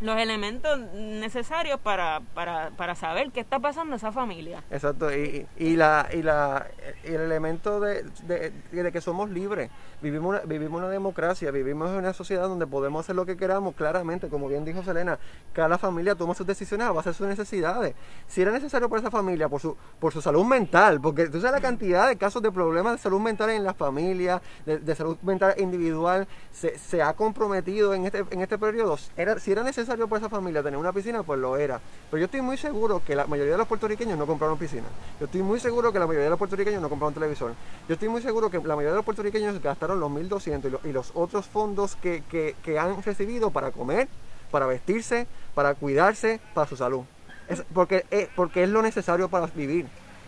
[0.00, 4.64] los elementos necesarios para, para, para saber qué está pasando esa familia.
[4.70, 6.66] Exacto, y, y, la, y, la,
[7.04, 9.70] el elemento de, de, que somos libres,
[10.02, 13.74] vivimos una, vivimos una democracia, vivimos en una sociedad donde podemos hacer lo que queramos,
[13.74, 15.18] claramente, como bien dijo Selena,
[15.52, 17.94] cada familia toma sus decisiones a base de sus necesidades.
[18.26, 21.52] Si era necesario para esa familia, por su, por su salud mental, porque tú sabes
[21.52, 25.54] la cantidad de casos de problemas de salud mental en las familias, de, salud mental
[25.58, 30.20] individual, se, se ha comprometido en este, en este periodo, era, si era necesario para
[30.20, 31.80] esa familia tener una piscina, pues lo era.
[32.10, 34.86] Pero yo estoy muy seguro que la mayoría de los puertorriqueños no compraron piscina.
[35.18, 37.52] Yo estoy muy seguro que la mayoría de los puertorriqueños no compraron televisor.
[37.88, 40.92] Yo estoy muy seguro que la mayoría de los puertorriqueños gastaron los 1.200 y, y
[40.92, 44.08] los otros fondos que, que, han recibido para comer,
[44.50, 47.02] para vestirse, para cuidarse, para su salud.
[47.48, 49.86] Es porque, es, porque es lo necesario para vivir.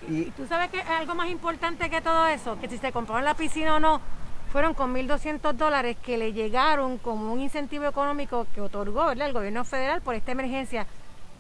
[0.08, 3.34] Y, tú sabes que algo más importante que todo eso, que si se compraron la
[3.34, 4.00] piscina o no,
[4.52, 9.64] fueron con 1.200 dólares que le llegaron como un incentivo económico que otorgó el gobierno
[9.64, 10.86] federal por esta emergencia.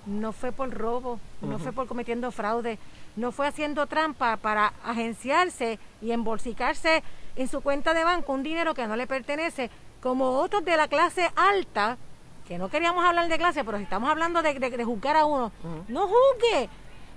[0.06, 2.78] No fue por robo, no fue por cometiendo fraude,
[3.16, 7.02] no fue haciendo trampa para agenciarse y embolsicarse
[7.36, 9.70] en su cuenta de banco un dinero que no le pertenece,
[10.00, 11.96] como otros de la clase alta,
[12.46, 15.50] que no queríamos hablar de clase, pero si estamos hablando de, de, juzgar a uno,
[15.88, 16.68] no juzgue,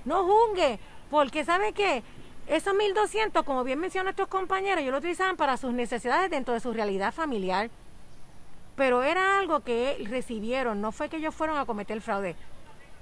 [0.06, 2.03] no juzgue, porque ¿sabe qué?
[2.47, 6.62] Esos 1.200, como bien mencionan nuestros compañeros, ellos lo utilizaban para sus necesidades dentro de
[6.62, 7.69] su realidad familiar.
[8.77, 12.36] Pero era algo que recibieron, no fue que ellos fueron a cometer fraude.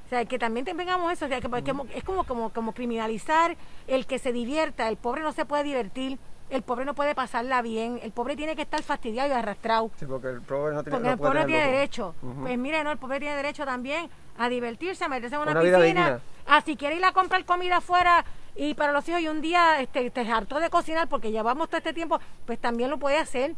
[0.06, 3.56] O sea, que también tengamos eso, que, es como, como, como criminalizar
[3.88, 6.18] el que se divierta, el pobre no se puede divertir,
[6.50, 9.90] el pobre no puede pasarla bien, el pobre tiene que estar fastidiado y arrastrado.
[9.98, 12.16] Sí, porque el pobre no tiene, porque el pobre tiene derecho.
[12.42, 16.20] Pues mire, no, el pobre tiene derecho también a divertirse, a meterse en una, piscina,
[16.46, 19.82] a si quiere ir a comprar comida afuera y para los hijos y un día
[19.82, 23.56] este, te hartó de cocinar porque llevamos todo este tiempo, pues también lo puede hacer.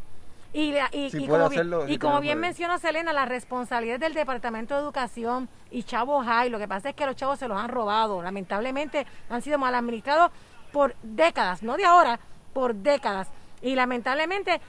[0.54, 5.46] Y, y, como, bien, y como bien mencionó Selena, la responsabilidad del Departamento de Educación
[5.70, 9.06] y Chavos High, lo que pasa es que los chavos se los han robado, lamentablemente
[9.28, 10.30] han sido mal administrados
[10.72, 12.18] por décadas, no de ahora,
[12.52, 13.28] por décadas.
[13.62, 14.60] Y lamentablemente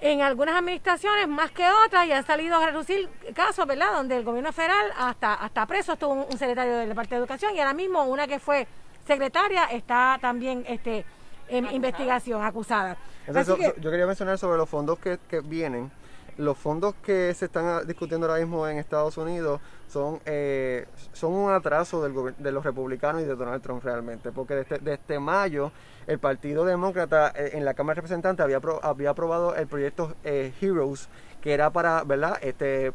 [0.00, 3.92] en algunas administraciones más que otras y han salido a reducir casos, ¿verdad?
[3.94, 7.54] Donde el gobierno federal hasta, hasta preso estuvo un, un secretario del Departamento de Educación
[7.54, 8.66] y ahora mismo una que fue
[9.06, 11.04] secretaria está también este,
[11.48, 12.96] en investigación, acusada.
[13.26, 15.90] yo quería mencionar sobre los fondos que, que vienen.
[16.38, 21.52] Los fondos que se están discutiendo ahora mismo en Estados Unidos son, eh, son un
[21.52, 25.72] atraso de los republicanos y de Donald Trump realmente, porque desde, desde mayo
[26.06, 30.52] el Partido Demócrata eh, en la Cámara de Representantes había, había aprobado el proyecto eh,
[30.60, 31.08] Heroes,
[31.42, 32.38] que era para, ¿verdad?
[32.40, 32.92] Este,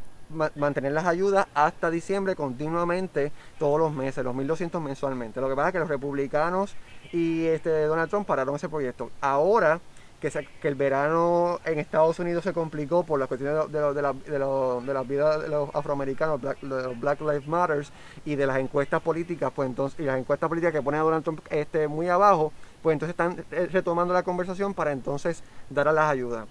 [0.56, 5.40] mantener las ayudas hasta diciembre continuamente todos los meses, los 1.200 mensualmente.
[5.40, 6.74] Lo que pasa es que los republicanos
[7.12, 9.10] y este Donald Trump pararon ese proyecto.
[9.20, 9.80] Ahora
[10.20, 14.94] que, el verano en Estados Unidos se complicó por la cuestión de, de, la, de,
[14.94, 17.92] las vidas de los afroamericanos, Black, de los Black Lives Matters
[18.24, 21.24] y de las encuestas políticas, pues entonces, y las encuestas políticas que pone a Donald
[21.24, 22.52] Trump este, muy abajo,
[22.82, 26.46] pues entonces están eh, retomando la conversación para entonces dar a las ayudas.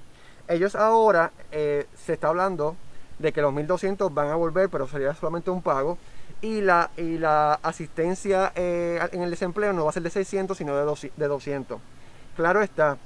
[0.48, 2.76] Ellos ahora eh, se está hablando
[3.20, 5.98] de que los 1.200 van a volver, pero sería solamente un pago.
[6.40, 10.58] Y la, y la asistencia eh, en el desempleo no va a ser de 600,
[10.58, 11.80] sino de, de 200.
[12.36, 12.98] Claro está,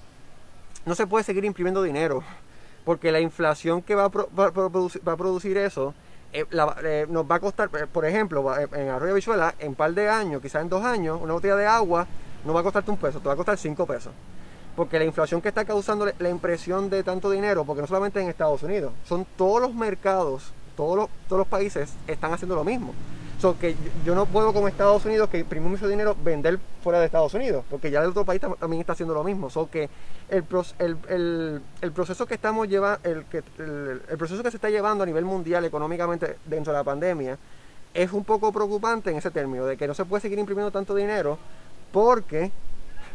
[0.86, 2.24] no se puede seguir imprimiendo dinero,
[2.86, 4.10] porque la inflación que va a,
[5.18, 5.94] producir, eso
[6.34, 6.46] eh,
[6.84, 10.42] eh, nos va a costar, por ejemplo, en Arroyo Visuela, en un par de años,
[10.42, 12.08] quizás en dos años, una botella de agua
[12.46, 14.14] no va a costarte un peso, te va a costar cinco pesos
[14.76, 18.30] porque la inflación que está causando la impresión de tanto dinero, porque no solamente en
[18.30, 22.94] Estados Unidos, son todos los mercados, todos los, todos los países están haciendo lo mismo.
[23.42, 23.76] So que
[24.06, 27.66] yo no puedo como Estados Unidos que imprime mucho dinero vender fuera de Estados Unidos,
[27.72, 29.50] porque ya el otro país también está haciendo lo mismo.
[29.50, 29.90] So que
[30.30, 33.26] el, proceso que estamos llevando, el,
[33.58, 37.40] el, el proceso que se está llevando a nivel mundial económicamente dentro de la pandemia
[37.96, 40.94] es un poco preocupante en ese término, de que no se puede seguir imprimiendo tanto
[40.94, 41.40] dinero
[41.92, 42.52] porque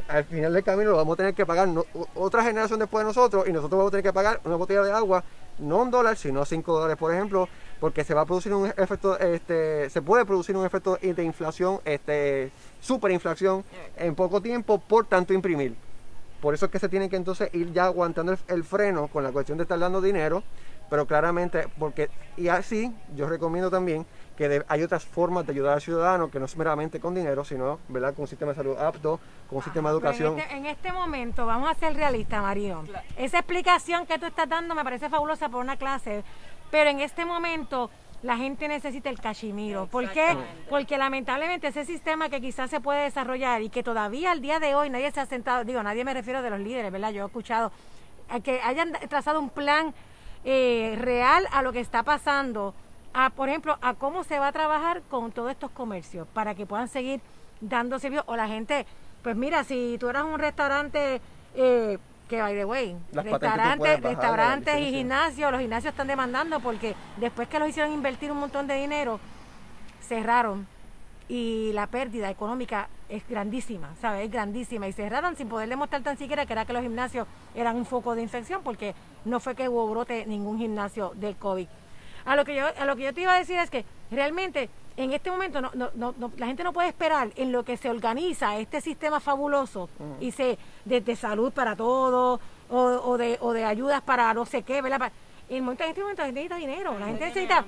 [0.09, 1.69] al final del camino lo vamos a tener que pagar
[2.15, 4.91] otra generación después de nosotros y nosotros vamos a tener que pagar una botella de
[4.91, 5.23] agua,
[5.59, 7.49] no un dólar, sino cinco dólares, por ejemplo,
[7.81, 11.81] porque se va a producir un efecto, este, se puede producir un efecto de inflación,
[11.85, 13.65] este, superinflación
[13.97, 15.77] en poco tiempo por tanto imprimir.
[16.41, 19.33] Por eso es que se tiene que entonces ir ya aguantando el freno con la
[19.33, 20.43] cuestión de estar dando dinero,
[20.89, 25.81] pero claramente, porque, y así yo recomiendo también que hay otras formas de ayudar al
[25.81, 28.15] ciudadano que no es meramente con dinero, sino ¿verdad?
[28.15, 30.39] con un sistema de salud apto, con un sistema de educación.
[30.39, 32.85] Este, en este, momento, vamos a ser realistas, Mario.
[33.17, 36.23] Esa explicación que tú estás dando me parece fabulosa por una clase,
[36.71, 37.91] pero en este momento
[38.23, 39.87] la gente necesita el cachimiro.
[39.87, 40.37] ¿Por qué?
[40.69, 44.75] Porque lamentablemente ese sistema que quizás se puede desarrollar y que todavía al día de
[44.75, 47.11] hoy nadie se ha sentado, digo, nadie me refiero de los líderes, ¿verdad?
[47.11, 47.73] Yo he escuchado
[48.43, 49.95] que hayan trazado un plan
[50.45, 52.75] eh, real a lo que está pasando
[53.35, 56.89] por ejemplo, a cómo se va a trabajar con todos estos comercios para que puedan
[56.89, 57.21] seguir
[57.61, 58.85] dando servicio o la gente,
[59.23, 61.21] pues mira, si tú eras un restaurante
[61.55, 67.49] eh, que by the way, restaurantes, restaurantes y gimnasios, los gimnasios están demandando porque después
[67.49, 69.21] que los hicieron invertir un montón de dinero,
[70.01, 70.67] cerraron
[71.29, 74.25] y la pérdida económica es grandísima, ¿sabes?
[74.25, 77.77] Es grandísima y cerraron sin poder demostrar tan siquiera que era que los gimnasios eran
[77.77, 81.67] un foco de infección porque no fue que hubo brote ningún gimnasio del COVID.
[82.25, 84.69] A lo que yo, a lo que yo te iba a decir es que realmente
[84.97, 87.91] en este momento no, no, no, la gente no puede esperar en lo que se
[87.91, 89.89] organiza este sistema fabuloso
[90.21, 94.63] y se de, salud para todos o, o, de, o de ayudas para no sé
[94.63, 95.13] qué, ¿verdad?
[95.49, 97.65] En, en este momento la gente necesita dinero, la, gente, necesita...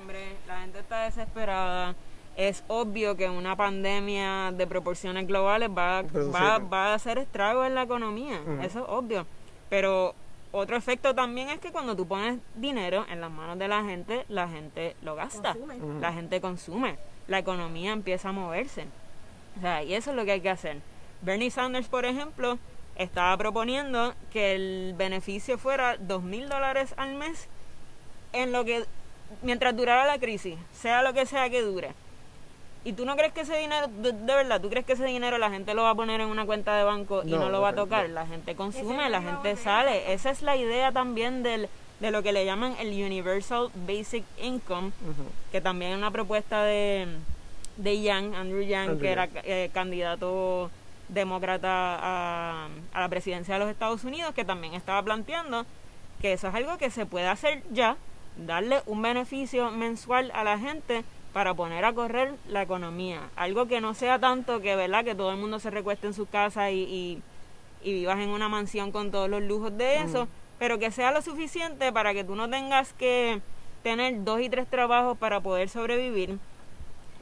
[0.47, 1.95] la gente está desesperada.
[2.35, 7.75] Es obvio que una pandemia de proporciones globales va, va, va a hacer estrago en
[7.75, 9.25] la economía, eso es obvio.
[9.69, 10.15] Pero
[10.51, 14.25] otro efecto también es que cuando tú pones dinero en las manos de la gente,
[14.29, 15.55] la gente lo gasta,
[15.99, 16.97] la gente consume,
[17.29, 18.87] la economía empieza a moverse.
[19.57, 20.77] O sea, y eso es lo que hay que hacer.
[21.21, 22.57] Bernie Sanders, por ejemplo,
[22.95, 27.47] estaba proponiendo que el beneficio fuera dos mil dólares al mes
[28.33, 28.85] en lo que
[29.41, 31.93] mientras durara la crisis, sea lo que sea que dure.
[32.85, 35.51] ¿Y tú no crees que ese dinero, de, verdad, tú crees que ese dinero la
[35.51, 37.75] gente lo va a poner en una cuenta de banco y no, lo va a
[37.75, 38.09] tocar?
[38.09, 40.13] La gente consume, la gente sale.
[40.13, 44.91] Esa es la idea también del, de lo que le llaman el Universal Basic Income,
[45.51, 47.07] que también es una propuesta de,
[47.77, 50.71] de Young, Andrew Young, que era eh, candidato
[51.09, 55.65] demócrata a, a la presidencia de los Estados Unidos, que también estaba planteando
[56.21, 57.97] que eso es algo que se puede hacer ya,
[58.37, 63.29] darle un beneficio mensual a la gente para poner a correr la economía.
[63.35, 65.05] Algo que no sea tanto que, ¿verdad?
[65.05, 67.21] Que todo el mundo se recueste en su casa y,
[67.83, 70.27] y, vivas en una mansión con todos los lujos de eso,
[70.59, 73.41] pero que sea lo suficiente para que tú no tengas que
[73.81, 76.37] tener dos y tres trabajos para poder sobrevivir,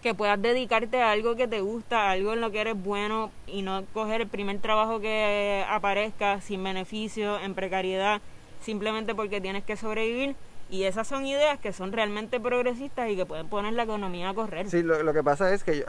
[0.02, 3.62] que puedas dedicarte a algo que te gusta, algo en lo que eres bueno y
[3.62, 8.22] no coger el primer trabajo que aparezca sin beneficio, en precariedad,
[8.62, 10.36] simplemente porque tienes que sobrevivir
[10.70, 14.34] y esas son ideas que son realmente progresistas y que pueden poner la economía a
[14.34, 14.70] correr.
[14.70, 15.86] Sí, lo, que pasa es que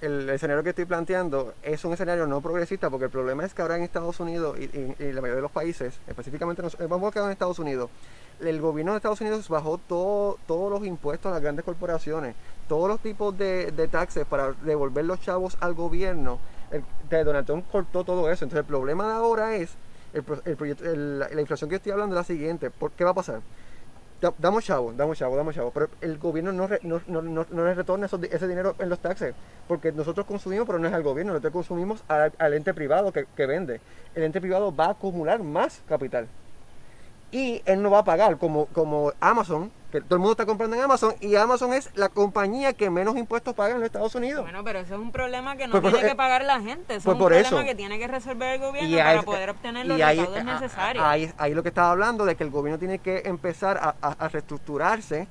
[0.00, 3.62] el, escenario que estoy planteando es un escenario no progresista porque el problema es que
[3.62, 7.32] ahora en Estados Unidos y, la mayoría de los países, específicamente vamos a quedar en
[7.32, 7.90] Estados Unidos,
[8.40, 12.34] el gobierno de Estados Unidos bajó todo, todos los impuestos a las grandes corporaciones,
[12.68, 16.38] todos los tipos de, de taxes para devolver los chavos al gobierno.
[16.70, 18.44] El, Donald Trump cortó todo eso.
[18.44, 19.70] Entonces el problema de ahora es,
[20.12, 22.70] el, el proyecto, la inflación que estoy hablando es la siguiente.
[22.70, 23.40] ¿Por qué va a pasar?
[24.38, 27.74] Damos chavo, damos chavo, damos chavo, pero el gobierno no, no, no, no, no le
[27.74, 29.34] retorna ese dinero en los taxes,
[29.66, 33.46] porque nosotros consumimos, pero no es al gobierno, nosotros consumimos al, ente privado que, que,
[33.46, 33.80] vende.
[34.14, 36.26] El ente privado va a acumular más capital
[37.30, 40.76] y él no va a pagar como, como Amazon, que todo el mundo está comprando
[40.76, 44.42] en Amazon y Amazon es la compañía que menos impuestos paga en los Estados Unidos.
[44.42, 47.04] Bueno, pero eso es un problema que no pues tiene que pagar la gente, eso
[47.04, 50.44] pues es un problema que tiene que resolver el gobierno para poder obtener los recaudos
[50.44, 51.04] necesarios.
[51.04, 54.28] Ahí, ahí, lo que estaba hablando de que el gobierno tiene que empezar a, a
[54.28, 55.26] reestructurarse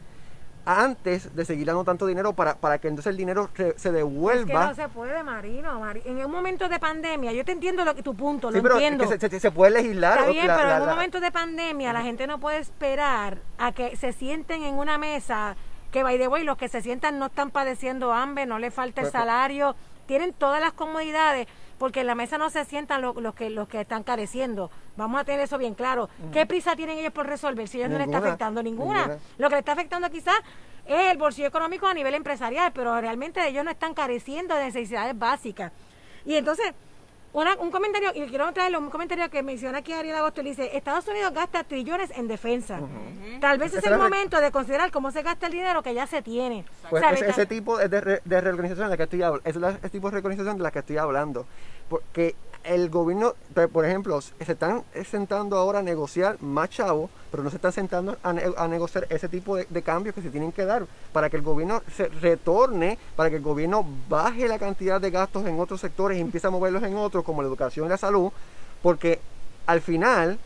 [0.68, 4.42] antes de seguir dando tanto dinero para, para que entonces el dinero se, devuelva.
[4.42, 5.82] Es que no se puede, Marino.
[6.04, 9.06] En un momento de pandemia, yo te entiendo lo que, tu punto, lo entiendo.
[9.08, 10.20] se, puede legislar.
[10.20, 13.96] Está bien, pero en un momento de pandemia la gente no puede esperar a que
[13.96, 15.56] se sienten en una mesa
[15.92, 19.00] que, by the way, los que se sientan no están padeciendo hambre, no les falta
[19.00, 19.74] el pues, pues, salario,
[20.06, 21.48] tienen todas las comodidades
[21.78, 24.72] porque en la mesa no se sientan los, que los que están careciendo.
[24.96, 26.10] Vamos a tener eso bien claro.
[26.32, 29.18] ¿Qué prisa tienen ellos por resolver si ellos no les está afectando ninguna?
[29.38, 30.38] Lo que le está afectando quizás
[30.86, 35.18] es el bolsillo económico a nivel empresarial, pero realmente ellos no están careciendo de necesidades
[35.18, 35.72] básicas.
[36.26, 36.74] Y entonces,
[37.60, 41.34] un comentario, y quiero traerle un comentario que menciona aquí Ariel Agosto, dice, Estados Unidos
[41.34, 42.80] gasta trillones en defensa.
[43.40, 46.22] Tal vez es el momento de considerar cómo se gasta el dinero que ya se
[46.22, 46.66] tiene.
[46.90, 50.12] Pues ese, tipo de, de, reorganización de la que estoy hablando, es el tipo de
[50.14, 51.46] reorganización de la que estoy hablando.
[51.90, 52.36] Porque
[52.68, 53.34] el gobierno,
[53.72, 58.18] por ejemplo, se están sentando ahora a negociar más chavos, pero no se están sentando
[58.22, 61.82] a, negociar ese tipo de, cambios que se tienen que dar para que el gobierno
[61.96, 66.22] se retorne, para que el gobierno baje la cantidad de gastos en otros sectores y
[66.22, 68.32] empiece a moverlos en otros, como la educación y la salud,
[68.84, 69.20] porque
[69.66, 70.38] al final,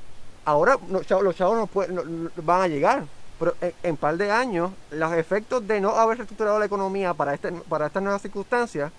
[0.45, 3.03] ahora los chavos, no, van a llegar,
[3.39, 7.33] pero en, un par de años, los efectos de no haber reestructurado la economía para,
[7.33, 8.91] este, para estas nuevas circunstancias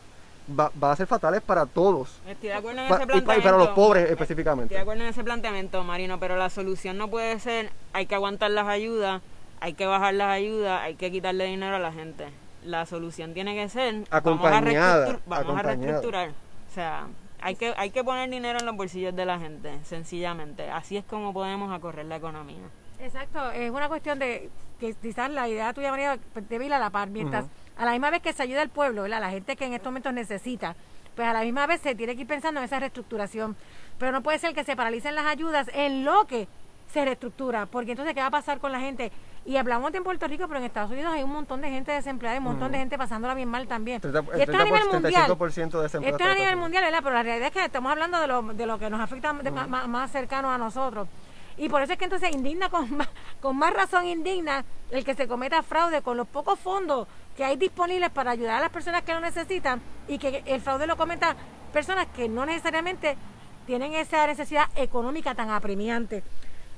[0.59, 2.21] va, a ser fatales para todos.
[2.27, 3.39] Estoy de acuerdo en ese planteamiento.
[3.39, 4.75] Y para los pobres específicamente.
[4.75, 8.15] Estoy de acuerdo en ese planteamiento, Marino, pero la solución no puede ser hay que
[8.15, 9.23] aguantar las ayudas,
[9.61, 12.27] hay que bajar las ayudas, hay que quitarle dinero a la gente.
[12.65, 16.31] La solución tiene que ser acompañada, vamos a, reestructurar.
[16.31, 17.07] O sea,
[17.41, 20.71] hay que, hay que poner dinero en los bolsillos de la gente, sencillamente.
[20.71, 22.63] Así es como podemos acorrer la economía.
[23.01, 24.49] Exacto, es una cuestión de
[24.79, 27.11] que quizás la idea tuya, María, debe ir a la par.
[27.11, 27.47] Mientras
[27.77, 30.13] a la misma vez que se ayuda al pueblo, la gente que en estos momentos
[30.13, 30.77] necesita,
[31.15, 33.57] pues a la misma vez se tiene que ir pensando en esa reestructuración.
[33.99, 36.49] Pero no puede ser que se paralicen las ayudas en lo que
[36.93, 39.11] se reestructura, porque entonces, ¿qué va a pasar con la gente?
[39.47, 41.91] Y hablamos de en Puerto Rico, pero en Estados Unidos hay un montón de gente
[41.91, 44.01] desempleada y un montón de gente pasándola bien mal también.
[44.05, 45.31] y esto a nivel mundial.
[45.31, 45.95] Esto es
[46.31, 47.01] a nivel mundial, ¿verdad?
[47.03, 49.89] Pero la realidad es que estamos hablando de lo, de lo que nos afecta más,
[49.89, 51.09] más cercano a nosotros.
[51.57, 53.09] Y por eso es que entonces indigna con más,
[53.41, 57.57] con más razón indigna el que se cometa fraude con los pocos fondos que hay
[57.57, 61.37] disponibles para ayudar a las personas que lo necesitan y que el fraude lo cometa
[61.73, 63.17] personas que no necesariamente
[63.67, 66.23] tienen esa necesidad económica tan apremiante.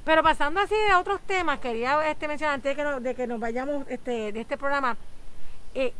[0.04, 3.26] Pero pasando así de otros temas, quería este, mencionar antes de que, nos, de que
[3.26, 4.96] nos vayamos este, de este programa,
[5.74, 5.94] eh,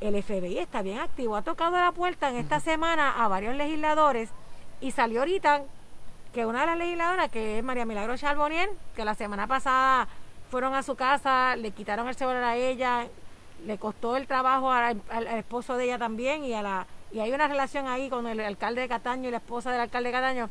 [0.00, 4.30] el FBI está bien activo, ha tocado la puerta en esta semana a varios legisladores
[4.80, 5.62] y salió ahorita
[6.32, 10.08] que una de las legisladoras, que es María Milagro Charbonier, que la semana pasada
[10.50, 13.06] fueron a su casa, le quitaron el celular a ella,
[13.64, 15.00] le costó el trabajo al,
[15.36, 18.80] esposo de ella también y a la y hay una relación ahí con el alcalde
[18.80, 20.50] de Cataño y la esposa del alcalde de Cataño.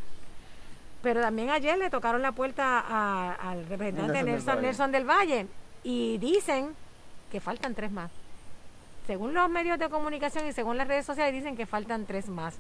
[1.01, 5.47] Pero también ayer le tocaron la puerta al representante Nelson, Nelson del, Valle
[5.83, 6.73] y dicen
[7.31, 8.09] que faltan tres más.
[9.05, 12.57] Según los medios de comunicación y según las redes sociales dicen que faltan tres más.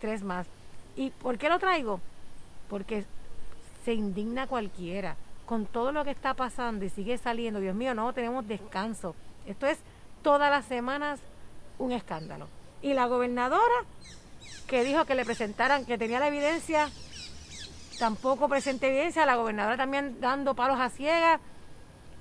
[0.00, 0.46] Tres más.
[0.94, 2.00] ¿Y por qué lo traigo?
[2.68, 3.04] Porque
[3.84, 5.16] se indigna cualquiera
[5.46, 7.58] con todo lo que está pasando y sigue saliendo.
[7.58, 9.16] Dios mío, no tenemos descanso.
[9.50, 9.78] Esto es
[10.22, 11.18] todas las semanas
[11.78, 12.46] un escándalo.
[12.82, 13.84] Y la gobernadora,
[14.68, 16.88] que dijo que le presentaran, que tenía la evidencia,
[17.98, 21.40] tampoco presenta evidencia, la gobernadora también dando palos a ciegas.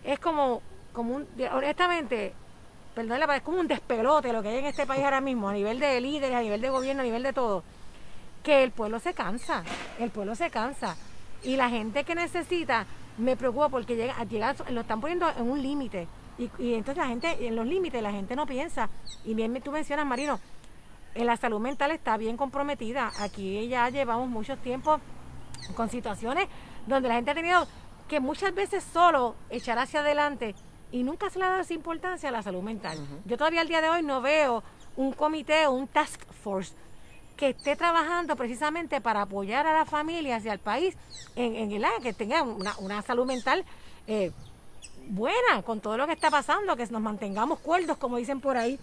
[0.03, 2.33] Es como, como un, honestamente,
[2.95, 5.79] perdón, es como un despelote lo que hay en este país ahora mismo, a nivel
[5.79, 7.63] de líderes, a nivel de gobierno, a nivel de todo,
[8.41, 9.63] que el pueblo se cansa,
[9.99, 10.97] el pueblo se cansa.
[11.43, 12.87] Y la gente que necesita,
[13.19, 14.15] me preocupa porque llega,
[14.71, 16.07] lo están poniendo en un límite.
[16.39, 18.89] Y, entonces la gente, en los límites, la gente no piensa.
[19.25, 20.39] Y bien tú mencionas, Marino,
[21.13, 23.11] en la salud mental está bien comprometida.
[23.19, 25.01] Aquí ya llevamos mucho tiempo
[25.75, 26.47] con situaciones
[26.87, 27.67] donde la gente ha tenido
[28.07, 30.55] que muchas veces solo echar hacia adelante
[30.91, 32.97] y nunca se le ha dado esa importancia a la salud mental.
[33.25, 34.63] Yo todavía al día de hoy no veo
[34.95, 36.73] un comité o un task force
[37.35, 40.97] que esté trabajando precisamente para apoyar a las familias y al país
[41.35, 43.63] en, en, que tenga una, una salud mental
[44.07, 44.31] eh,
[45.09, 48.79] buena con todo lo que está pasando, que nos mantengamos cuerdos, como dicen por ahí.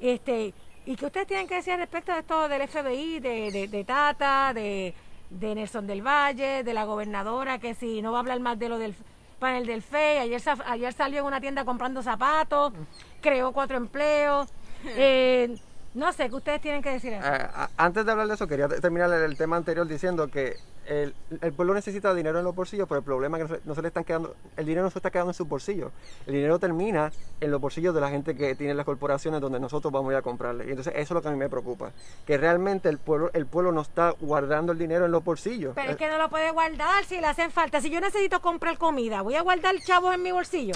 [0.00, 0.52] este
[0.84, 4.94] ¿Y qué ustedes tienen que decir respecto de esto del FBI, de, de, Tata, de,
[5.28, 8.70] de Nelson del Valle, de la gobernadora, que si no va a hablar más de
[8.70, 8.94] lo del
[9.38, 12.72] panel del FEI, ayer, ayer salió en una tienda comprando zapatos,
[13.20, 14.48] creó cuatro empleos.
[14.84, 15.58] Eh,
[15.94, 17.12] no sé, ¿qué ustedes tienen que decir?
[17.12, 17.26] Eso?
[17.26, 21.14] Ah, antes de hablar de eso, quería terminar el, tema anterior diciendo que el,
[21.54, 24.04] pueblo necesita dinero en los bolsillos, pero el problema es que no se, le están
[24.04, 25.90] quedando, el dinero no se está quedando en sus bolsillos.
[26.26, 27.10] El dinero termina
[27.40, 30.18] en los bolsillos de la gente que tiene las corporaciones donde nosotros vamos a ir
[30.18, 30.66] a comprarle.
[30.66, 31.92] Y entonces eso es lo que a mí me preocupa,
[32.26, 35.72] que realmente el pueblo, el pueblo no está guardando el dinero en los bolsillos.
[35.74, 37.80] Pero es que no lo puede guardar si le hacen falta.
[37.80, 40.74] Si yo necesito comprar comida, ¿voy a guardar chavos en mi bolsillo?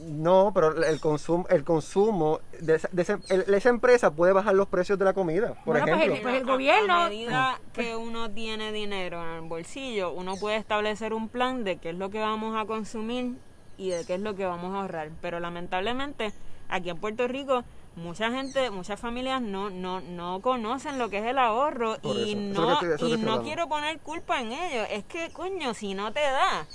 [0.00, 5.12] No, pero el consumo, el consumo de, esa, empresa puede bajar los precios de la
[5.12, 6.16] comida, por pues ejemplo.
[6.22, 6.94] Pues el, gobierno.
[6.94, 11.78] A, medida que uno tiene dinero en el bolsillo, uno puede establecer un plan de
[11.78, 13.34] qué es lo que vamos a consumir
[13.76, 15.10] y de qué es lo que vamos a ahorrar.
[15.20, 16.32] Pero lamentablemente,
[16.68, 17.64] aquí en Puerto Rico,
[17.96, 22.78] mucha gente, muchas familias no, no, no conocen lo que es el ahorro y no,
[23.00, 24.86] y no quiero poner culpa en ellos.
[24.90, 26.66] Es que, coño, si no te da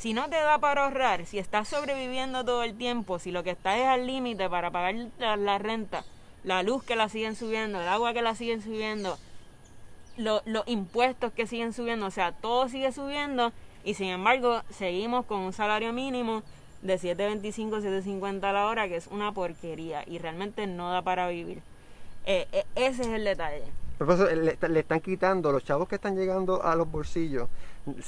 [0.00, 3.50] si no te da para ahorrar, si estás sobreviviendo todo el tiempo, si lo que
[3.50, 6.06] estás es al límite para pagar la, renta,
[6.42, 9.18] la luz que la siguen subiendo, el agua que la siguen subiendo,
[10.16, 13.52] los impuestos que siguen subiendo, o sea, todo sigue subiendo
[13.84, 16.44] y sin embargo seguimos con un salario mínimo
[16.80, 21.28] de 7.25, 7.50 a la hora, que es una porquería y realmente no da para
[21.28, 21.60] vivir.
[22.24, 23.64] Eh, eh, ese es el detalle.
[23.98, 27.50] Profesor, le, le, están quitando, los chavos que están llegando a los bolsillos,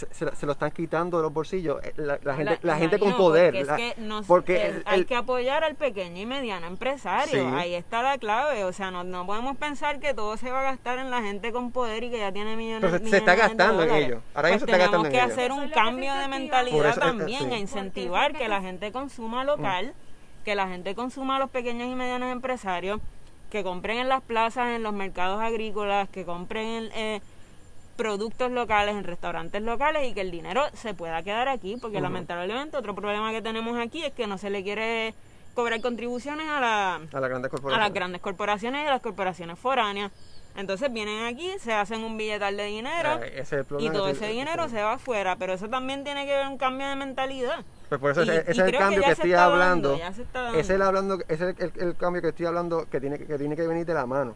[0.02, 3.66] se, lo están quitando de los bolsillos eh, la, gente, la, gente con poder.
[4.26, 7.48] Porque, hay que apoyar al pequeño y mediano empresario.
[7.56, 8.64] Ahí está la clave.
[8.64, 11.52] O sea, no, no podemos pensar que todo se va a gastar en la gente
[11.52, 14.22] con poder y que ya tiene millones, Pero se, está gastando en ellos.
[14.34, 18.48] Ahora pues se está gastando que hacer un cambio de mentalidad también, a incentivar que
[18.48, 19.94] la gente consuma local,
[20.44, 23.00] que la gente consuma a los pequeños y medianos empresarios,
[23.50, 26.92] que compren en las plazas, en los mercados agrícolas, que compren en...
[26.94, 27.20] Eh,
[27.96, 32.76] productos locales en restaurantes locales y que el dinero se pueda quedar aquí, porque lamentablemente
[32.76, 35.14] otro problema que tenemos aquí es que no se le quiere
[35.54, 37.76] cobrar contribuciones a, la, a, las grandes corporaciones.
[37.76, 40.10] a las grandes corporaciones y a las corporaciones foráneas.
[40.54, 43.20] Entonces vienen aquí, se hacen un billetal de dinero
[43.78, 46.88] y todo ese dinero se va afuera, pero eso también tiene que ver un cambio
[46.88, 47.64] de mentalidad.
[47.88, 49.94] Pues por eso ese, es el cambio que, estoy hablando.
[49.94, 53.66] Ese es el hablando, es el, cambio que estoy hablando que tiene que tiene que
[53.66, 54.34] venir de la mano.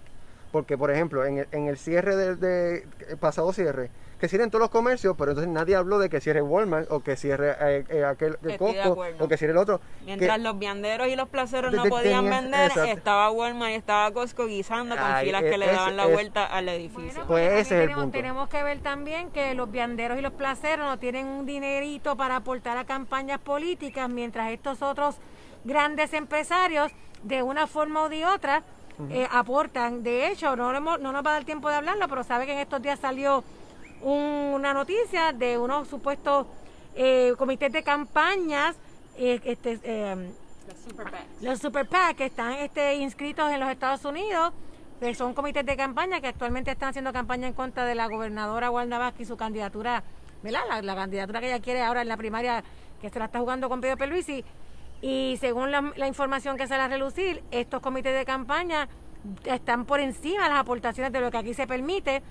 [0.57, 2.89] Porque, por ejemplo, en el, en el cierre del de,
[3.21, 6.91] pasado cierre, que cierren todos los comercios, pero entonces nadie habló de que cierre Walmart
[6.91, 9.83] o que cierre eh, eh, aquel el Costco o que cierre el otro.
[10.07, 14.97] Mientras los vianderos y los placeros no podían vender, estaba Walmart y estaba Costco guisando
[14.97, 17.27] con filas que le daban la vuelta al edificio.
[17.27, 18.13] pues ese es el punto.
[18.13, 22.37] Tenemos que ver también que los vianderos y los placeros no tienen un dinerito para
[22.37, 25.17] aportar a campañas políticas, mientras estos otros
[25.65, 26.93] grandes empresarios,
[27.25, 28.63] de una forma u de otra,
[29.11, 30.03] eh, aportan.
[30.03, 32.59] De hecho, no, no nos va a dar tiempo de hablarlo, pero sabe que en
[32.59, 33.45] estos días salió
[34.03, 36.47] una noticia de unos supuestos
[36.95, 38.77] eh, comités de campañas,
[39.17, 40.33] eh, este, eh,
[41.43, 44.53] los Super PAC, que están este, inscritos en los Estados Unidos,
[44.99, 48.71] que son comités de campaña que actualmente están haciendo campaña en contra de la gobernadora
[48.71, 50.03] Wanda Vázquez y su candidatura,
[50.43, 50.83] ¿verdad?
[50.83, 52.65] La, candidatura que ella quiere ahora en la primaria,
[53.01, 54.43] que se la está jugando con Pedro Peluisi
[55.03, 58.89] y según la, información que sale a relucir, estos comités de campaña
[59.45, 62.23] están por encima de las aportaciones de lo que aquí se permite,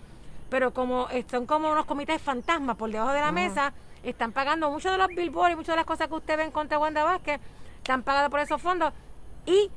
[0.50, 4.92] pero como son como unos comités fantasmas por debajo de la mesa, están pagando muchos
[4.92, 7.04] de los billboards y muchas de las cosas que usted ve en contra de Wanda
[7.04, 7.40] Vázquez,
[7.78, 8.94] están pagadas por esos fondos
[9.46, 9.70] y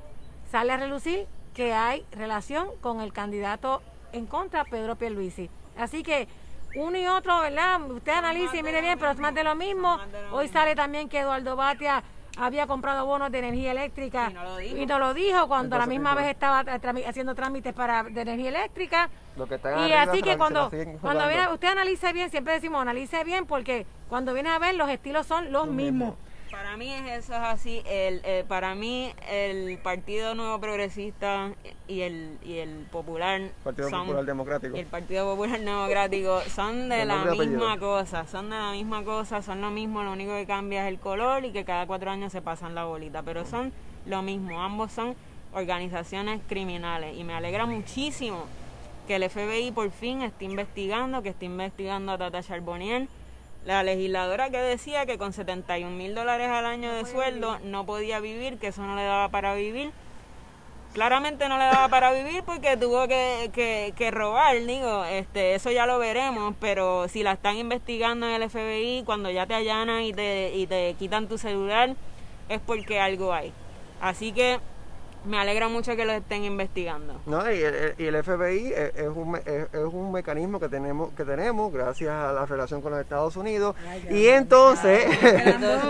[0.51, 3.83] sale a relucir que hay relación con el candidato
[4.13, 5.51] en contra, Pedro Pierluisi.
[5.77, 6.29] Así que
[6.75, 7.81] uno y otro, ¿verdad?
[7.91, 9.99] Usted analice y mire bien, pero es más de lo mismo.
[10.33, 12.03] Hoy sale también que Eduardo Batia
[12.39, 16.27] había comprado bonos de energía eléctrica y no lo dijo, cuando a la misma vez
[16.29, 19.11] estaba haciendo trámites para de energía eléctrica.
[19.87, 20.71] y así que cuando,
[21.01, 24.89] cuando viene, usted analice bien, siempre decimos analice bien porque cuando viene a ver los
[24.89, 26.15] estilos son los mismos.
[26.51, 27.83] Para mí eso es así.
[27.85, 31.53] El, eh, para mí el Partido Nuevo Progresista
[31.87, 34.77] y el, y el Popular Partido Popular Democrático.
[34.77, 39.61] el Partido Popular Democrático son de la misma cosa, son de la misma cosa, son
[39.61, 42.41] lo mismo, lo único que cambia es el color y que cada cuatro años se
[42.41, 43.73] pasan la bolita, pero son
[44.07, 45.15] lo mismo, ambos son
[45.53, 48.45] organizaciones criminales y me alegra muchísimo
[49.07, 53.09] que el FBI por fin esté investigando, que esté investigando a Tata Charbonnier
[53.69, 58.19] la legisladora que decía que con 71 mil dólares al año de sueldo no podía
[58.19, 59.93] vivir, que eso no le daba para vivir,
[60.95, 65.71] claramente no le daba para vivir porque tuvo que, que, que, robar, digo, este, eso
[65.71, 70.03] ya lo veremos, pero si la están investigando en el FBI, cuando ya te allanan
[70.03, 71.95] y te, y te quitan tu celular,
[72.49, 73.53] es porque algo hay.
[74.01, 74.61] Así que
[75.25, 77.21] me alegra mucho que lo estén investigando.
[77.27, 82.33] No, y el, FBI es, un, es, un mecanismo que tenemos que tenemos gracias a
[82.33, 83.75] la relación con los Estados Unidos.
[84.11, 85.07] y entonces,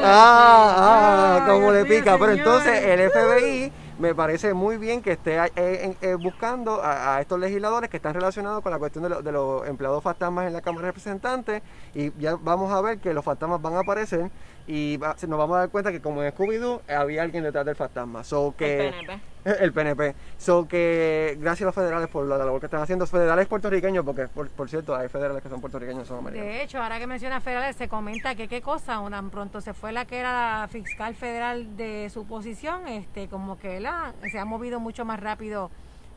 [0.02, 5.38] ah, ah, como le pica, pero entonces el FBI me parece muy bien que esté
[5.56, 9.66] eh, eh, buscando a, estos legisladores que están relacionados con la cuestión de, de, los
[9.66, 11.62] empleados fantasmas en la Cámara de Representantes.
[11.94, 14.30] Y ya vamos a ver que los fantasmas van a aparecer
[14.68, 18.22] y nos vamos a dar cuenta que como en Scooby-Doo había alguien detrás del fantasma.
[18.22, 19.20] So que, el PNP.
[19.64, 20.14] El PNP.
[20.36, 23.06] So que gracias a los federales por la labor que están haciendo.
[23.06, 26.52] Federales puertorriqueños, porque por, cierto hay federales que son puertorriqueños, son americanos.
[26.52, 29.90] De hecho, ahora que menciona federales, se comenta que qué cosa, una pronto se fue
[29.90, 34.44] la que era la fiscal federal de su posición, este como que la, se ha
[34.44, 35.70] movido mucho más rápido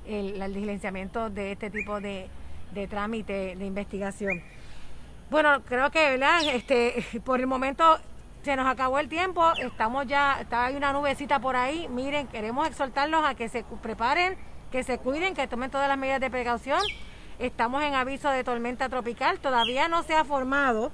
[0.05, 2.27] el, el diligenciamiento de este tipo de,
[2.73, 4.43] de trámite de investigación.
[5.29, 6.41] Bueno, creo que, ¿verdad?
[6.53, 7.97] Este, por el momento
[8.43, 12.67] se nos acabó el tiempo, estamos ya, está hay una nubecita por ahí, miren, queremos
[12.67, 14.35] exhortarlos a que se preparen,
[14.71, 16.81] que se cuiden, que tomen todas las medidas de precaución.
[17.37, 20.91] Estamos en aviso de tormenta tropical, todavía no se ha formado,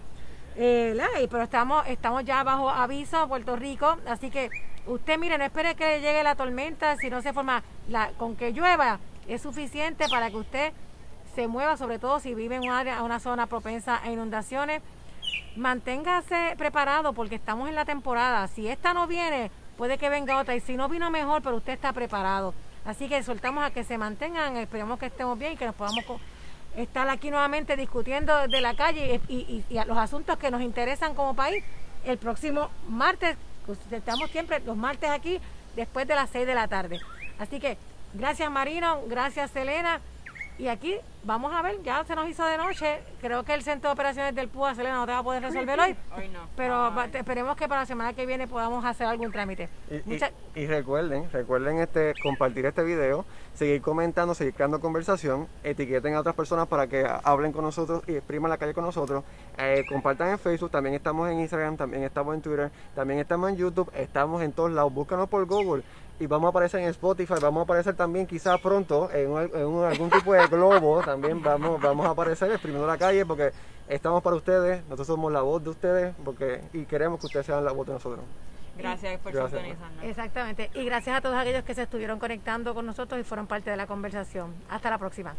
[0.55, 0.97] eh,
[1.29, 4.49] pero estamos, estamos ya bajo aviso Puerto Rico, así que
[4.85, 8.51] usted mire, no espere que llegue la tormenta, si no se forma, la, con que
[8.51, 10.73] llueva es suficiente para que usted
[11.35, 14.81] se mueva, sobre todo si vive en una, una zona propensa a inundaciones
[15.55, 18.47] manténgase preparado porque estamos en la temporada.
[18.47, 20.55] Si esta no viene, puede que venga otra.
[20.55, 22.53] Y si no vino mejor, pero usted está preparado.
[22.85, 26.05] Así que soltamos a que se mantengan, esperemos que estemos bien y que nos podamos
[26.75, 31.63] estar aquí nuevamente discutiendo de la calle y, los asuntos que nos interesan como país.
[32.05, 35.39] El próximo martes, pues, estamos siempre los martes aquí
[35.75, 36.99] después de las 6 de la tarde.
[37.39, 37.77] Así que
[38.13, 39.99] gracias Marino, gracias Selena.
[40.59, 42.99] Y aquí vamos a ver, ya se nos hizo de noche.
[43.21, 45.79] Creo que el centro de operaciones del PUA, Selena, no te va a poder resolver
[45.79, 45.95] hoy.
[46.17, 46.39] Hoy no.
[46.55, 49.69] Pero esperemos que para la semana que viene podamos hacer algún trámite.
[50.55, 56.33] Y, recuerden, recuerden este compartir este video, seguir comentando, seguir creando conversación, etiqueten a otras
[56.33, 59.23] personas para que hablen con nosotros y expriman la calle con nosotros.
[59.59, 63.57] Eh, compartan en Facebook, también estamos en Instagram, también estamos en Twitter, también estamos en
[63.57, 64.91] YouTube, estamos en todos lados.
[64.91, 65.83] Búscanos por Google
[66.19, 70.33] y vamos a aparecer en Spotify, vamos a aparecer también quizás pronto en, algún tipo
[70.33, 73.51] de globo, también vamos, vamos a aparecer exprimiendo la calle porque
[73.87, 77.63] estamos para ustedes, nosotros somos la voz de ustedes porque y queremos que ustedes sean
[77.63, 78.25] la voz de nosotros.
[78.77, 80.03] Gracias por sintonizarnos.
[80.03, 83.69] Exactamente, y gracias a todos aquellos que se estuvieron conectando con nosotros y fueron parte
[83.69, 84.53] de la conversación.
[84.69, 85.35] Hasta la próxima.